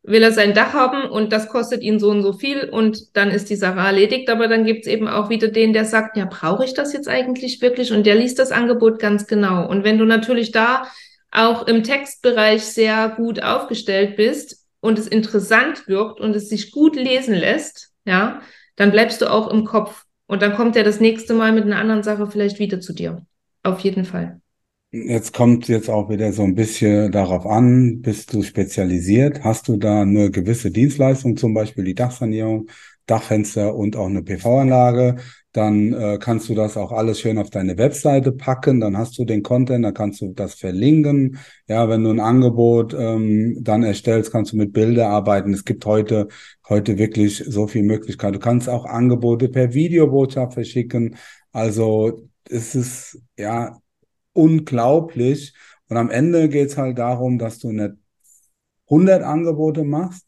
[0.03, 3.31] will er sein Dach haben und das kostet ihn so und so viel und dann
[3.31, 4.29] ist die Sache erledigt.
[4.29, 7.07] Aber dann gibt es eben auch wieder den, der sagt, ja, brauche ich das jetzt
[7.07, 7.93] eigentlich wirklich?
[7.93, 9.67] Und der liest das Angebot ganz genau.
[9.67, 10.87] Und wenn du natürlich da
[11.31, 16.95] auch im Textbereich sehr gut aufgestellt bist und es interessant wirkt und es sich gut
[16.95, 18.41] lesen lässt, ja,
[18.75, 20.03] dann bleibst du auch im Kopf.
[20.33, 23.23] Und dann kommt er das nächste Mal mit einer anderen Sache vielleicht wieder zu dir.
[23.61, 24.41] Auf jeden Fall.
[24.89, 29.43] Jetzt kommt jetzt auch wieder so ein bisschen darauf an, bist du spezialisiert?
[29.43, 32.67] Hast du da eine gewisse Dienstleistung, zum Beispiel die Dachsanierung,
[33.05, 35.17] Dachfenster und auch eine PV-Anlage?
[35.53, 39.23] Dann äh, kannst du das auch alles schön auf deine Webseite packen, dann hast du
[39.23, 41.37] den Content, dann kannst du das verlinken.
[41.67, 45.53] Ja, wenn du ein Angebot ähm, dann erstellst, kannst du mit Bilder arbeiten.
[45.53, 46.27] Es gibt heute,
[46.67, 48.33] heute wirklich so viel Möglichkeit.
[48.33, 51.15] Du kannst auch Angebote per Videobotschaft verschicken.
[51.51, 53.79] Also es ist ja
[54.33, 55.53] unglaublich.
[55.87, 57.93] Und am Ende geht es halt darum, dass du nicht
[58.89, 60.25] 100 Angebote machst,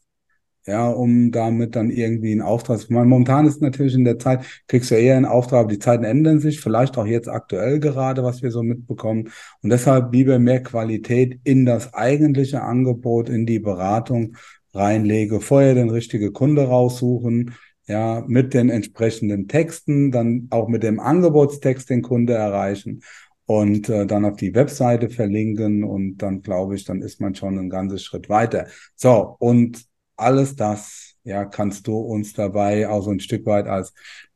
[0.66, 3.08] ja, um damit dann irgendwie einen Auftrag zu machen.
[3.08, 6.40] Momentan ist natürlich in der Zeit, kriegst du eher einen Auftrag, aber die Zeiten ändern
[6.40, 9.30] sich, vielleicht auch jetzt aktuell gerade, was wir so mitbekommen.
[9.62, 14.36] Und deshalb lieber mehr Qualität in das eigentliche Angebot, in die Beratung
[14.74, 17.54] reinlege, vorher den richtigen Kunde raussuchen,
[17.86, 23.02] ja, mit den entsprechenden Texten, dann auch mit dem Angebotstext den Kunde erreichen
[23.46, 27.58] und äh, dann auf die Webseite verlinken und dann glaube ich, dann ist man schon
[27.58, 28.66] einen ganzen Schritt weiter.
[28.96, 29.86] So, und
[30.16, 33.92] alles das, ja, kannst du uns dabei auch so ein Stück weit als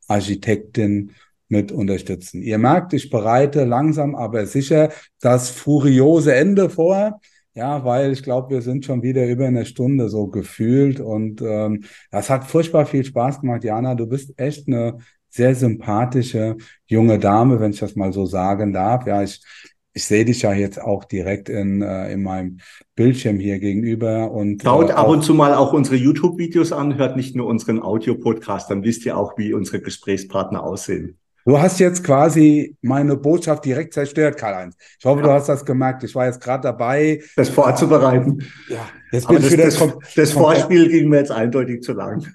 [0.09, 1.13] Architektin
[1.49, 2.43] mit unterstützen.
[2.43, 7.21] Ihr merkt, ich bereite langsam, aber sicher das furiose Ende vor.
[7.55, 11.85] Ja, weil ich glaube, wir sind schon wieder über eine Stunde so gefühlt und ähm,
[12.13, 13.65] das hat furchtbar viel Spaß gemacht.
[13.65, 16.57] Jana, du bist echt eine sehr sympathische
[16.87, 19.07] junge Dame, wenn ich das mal so sagen darf.
[19.07, 19.43] Ja, ich
[19.93, 22.59] ich sehe dich ja jetzt auch direkt in, äh, in meinem
[22.95, 27.17] Bildschirm hier gegenüber und schaut äh, ab und zu mal auch unsere YouTube-Videos an, hört
[27.17, 31.17] nicht nur unseren Audio-Podcast, dann wisst ihr auch, wie unsere Gesprächspartner aussehen.
[31.47, 34.77] Du hast jetzt quasi meine Botschaft direkt zerstört, Karl-Heinz.
[34.99, 35.27] Ich hoffe, ja.
[35.27, 36.05] du hast das gemerkt.
[36.05, 37.23] Ich war jetzt gerade dabei.
[37.35, 38.45] Das vorzubereiten.
[38.69, 39.89] Ja, jetzt bin Aber ich das, wieder.
[39.89, 42.27] Das, das Vorspiel ging mir jetzt eindeutig zu lang.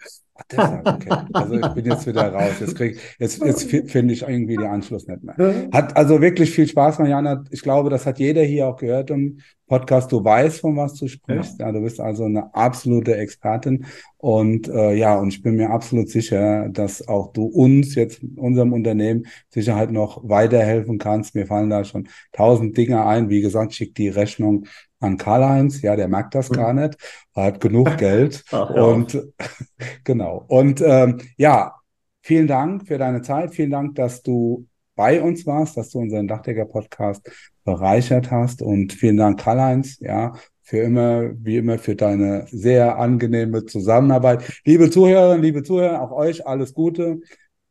[0.51, 1.09] Deshalb, okay.
[1.33, 2.53] Also ich bin jetzt wieder raus.
[2.59, 5.69] Jetzt, krieg, jetzt, jetzt finde ich irgendwie den Anschluss nicht mehr.
[5.71, 7.43] Hat also wirklich viel Spaß, Mariana.
[7.51, 10.11] Ich glaube, das hat jeder hier auch gehört im Podcast.
[10.11, 11.59] Du weißt, von was du sprichst.
[11.59, 11.67] Ja.
[11.67, 13.85] ja du bist also eine absolute Expertin.
[14.17, 18.73] Und äh, ja, und ich bin mir absolut sicher, dass auch du uns jetzt, unserem
[18.73, 21.33] Unternehmen, sicher halt noch weiterhelfen kannst.
[21.35, 23.29] Mir fallen da schon tausend Dinge ein.
[23.29, 24.65] Wie gesagt, schick die Rechnung
[25.05, 26.97] an Karl-Heinz, ja, der merkt das gar nicht,
[27.35, 28.43] hat genug Geld.
[28.51, 28.83] Ach, ja.
[28.83, 29.21] Und
[30.03, 30.43] genau.
[30.47, 31.75] Und ähm, ja,
[32.21, 33.53] vielen Dank für deine Zeit.
[33.53, 37.29] Vielen Dank, dass du bei uns warst, dass du unseren Dachdecker-Podcast
[37.63, 38.61] bereichert hast.
[38.61, 44.61] Und vielen Dank, Karl-Heinz, ja, für immer, wie immer, für deine sehr angenehme Zusammenarbeit.
[44.65, 47.19] Liebe Zuhörerinnen, liebe Zuhörer, auch euch alles Gute.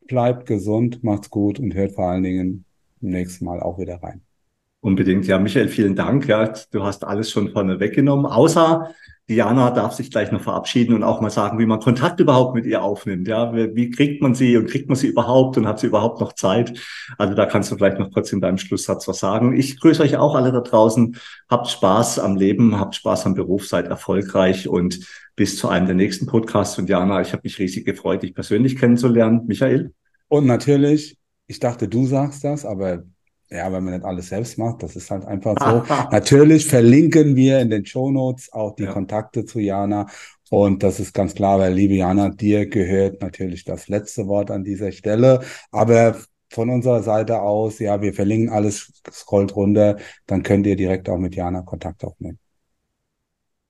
[0.07, 2.65] Bleibt gesund, macht's gut und hört vor allen Dingen
[3.01, 4.23] im nächsten Mal auch wieder rein.
[4.85, 5.27] Unbedingt.
[5.27, 6.29] Ja, Michael, vielen Dank.
[6.29, 8.27] Ja, du hast alles schon vorne weggenommen.
[8.27, 8.91] Außer
[9.31, 12.67] Diana darf sich gleich noch verabschieden und auch mal sagen, wie man Kontakt überhaupt mit
[12.67, 13.27] ihr aufnimmt.
[13.27, 16.35] Ja, wie kriegt man sie und kriegt man sie überhaupt und hat sie überhaupt noch
[16.35, 16.79] Zeit?
[17.17, 19.57] Also da kannst du vielleicht noch kurz in deinem Schlusssatz was sagen.
[19.57, 21.17] Ich grüße euch auch alle da draußen.
[21.49, 25.01] Habt Spaß am Leben, habt Spaß am Beruf, seid erfolgreich und
[25.35, 26.79] bis zu einem der nächsten Podcasts.
[26.79, 29.47] Und Diana, ich habe mich riesig gefreut, dich persönlich kennenzulernen.
[29.47, 29.95] Michael?
[30.29, 31.17] Und natürlich,
[31.47, 33.05] ich dachte, du sagst das, aber
[33.55, 35.95] ja, wenn man nicht alles selbst macht, das ist halt einfach so.
[36.11, 38.93] Natürlich verlinken wir in den Show Notes auch die ja.
[38.93, 40.07] Kontakte zu Jana.
[40.51, 44.63] Und das ist ganz klar, weil liebe Jana, dir gehört natürlich das letzte Wort an
[44.63, 45.41] dieser Stelle.
[45.73, 46.17] Aber
[46.51, 49.97] von unserer Seite aus, ja, wir verlinken alles, scrollt runter,
[50.27, 52.39] dann könnt ihr direkt auch mit Jana Kontakt aufnehmen.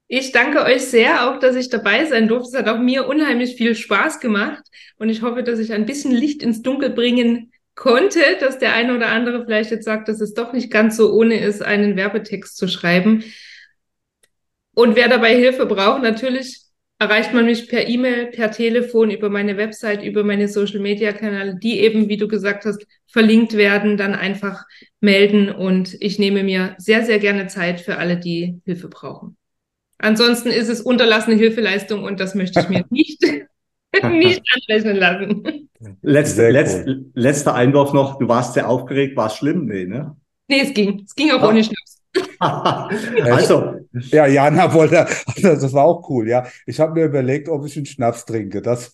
[0.07, 2.51] Ich danke euch sehr, auch dass ich dabei sein durfte.
[2.51, 4.63] Es hat auch mir unheimlich viel Spaß gemacht
[4.99, 8.95] und ich hoffe, dass ich ein bisschen Licht ins Dunkel bringen konnte, dass der eine
[8.95, 12.57] oder andere vielleicht jetzt sagt, dass es doch nicht ganz so ohne ist, einen Werbetext
[12.57, 13.25] zu schreiben.
[14.75, 16.65] Und wer dabei Hilfe braucht, natürlich
[16.99, 22.09] erreicht man mich per E-Mail, per Telefon, über meine Website, über meine Social-Media-Kanäle, die eben,
[22.09, 24.65] wie du gesagt hast, verlinkt werden, dann einfach
[25.01, 29.37] melden und ich nehme mir sehr, sehr gerne Zeit für alle, die Hilfe brauchen.
[29.99, 33.23] Ansonsten ist es unterlassene Hilfeleistung und das möchte ich mir nicht
[34.11, 35.69] nicht anrechnen lassen.
[36.03, 36.85] Letzte, letzt,
[37.15, 39.67] letzter Einwurf noch, du warst sehr aufgeregt, war es schlimm?
[39.67, 40.17] Nee, ne?
[40.49, 41.03] Nee, es ging.
[41.05, 41.49] Es ging auch ja.
[41.49, 42.03] ohne Schnaps.
[42.39, 43.75] also.
[44.11, 45.07] Ja, Jana wollte,
[45.43, 46.47] das war auch cool, ja.
[46.67, 48.63] Ich habe mir überlegt, ob ich einen Schnaps trinke.
[48.63, 48.93] Das,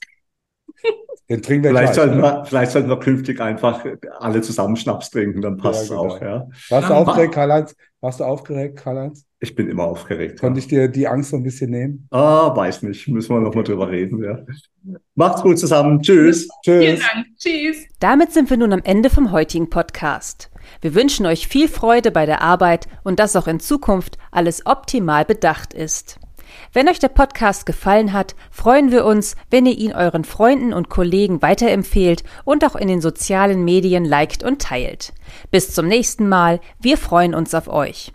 [1.28, 2.22] den trinken wir vielleicht gleich, sollten ne?
[2.22, 3.84] wir, vielleicht sollten wir künftig einfach
[4.18, 6.14] alle zusammen Schnaps trinken, dann passt es ja, genau.
[6.14, 6.48] auch, ja.
[6.70, 7.76] Warst du aufgeregt, Karl-Heinz?
[8.00, 9.26] Warst du aufgeregt, Karl-Heinz?
[9.42, 10.38] Ich bin immer aufgeregt.
[10.38, 10.64] Konnte ja.
[10.64, 12.06] ich dir die Angst so ein bisschen nehmen?
[12.10, 13.08] Ah, weiß nicht.
[13.08, 14.38] Müssen wir nochmal drüber reden, ja.
[15.14, 16.02] Macht's gut zusammen.
[16.02, 16.46] Tschüss.
[16.62, 16.84] Tschüss.
[16.84, 17.26] Vielen Dank.
[17.38, 17.86] Tschüss.
[18.00, 20.50] Damit sind wir nun am Ende vom heutigen Podcast.
[20.82, 25.24] Wir wünschen euch viel Freude bei der Arbeit und dass auch in Zukunft alles optimal
[25.24, 26.20] bedacht ist.
[26.74, 30.90] Wenn euch der Podcast gefallen hat, freuen wir uns, wenn ihr ihn euren Freunden und
[30.90, 35.14] Kollegen weiterempfehlt und auch in den sozialen Medien liked und teilt.
[35.50, 38.12] Bis zum nächsten Mal, wir freuen uns auf euch.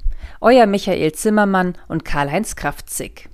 [0.48, 3.30] Euer Michael Zimmermann und Karl-Heinz Kraftzig.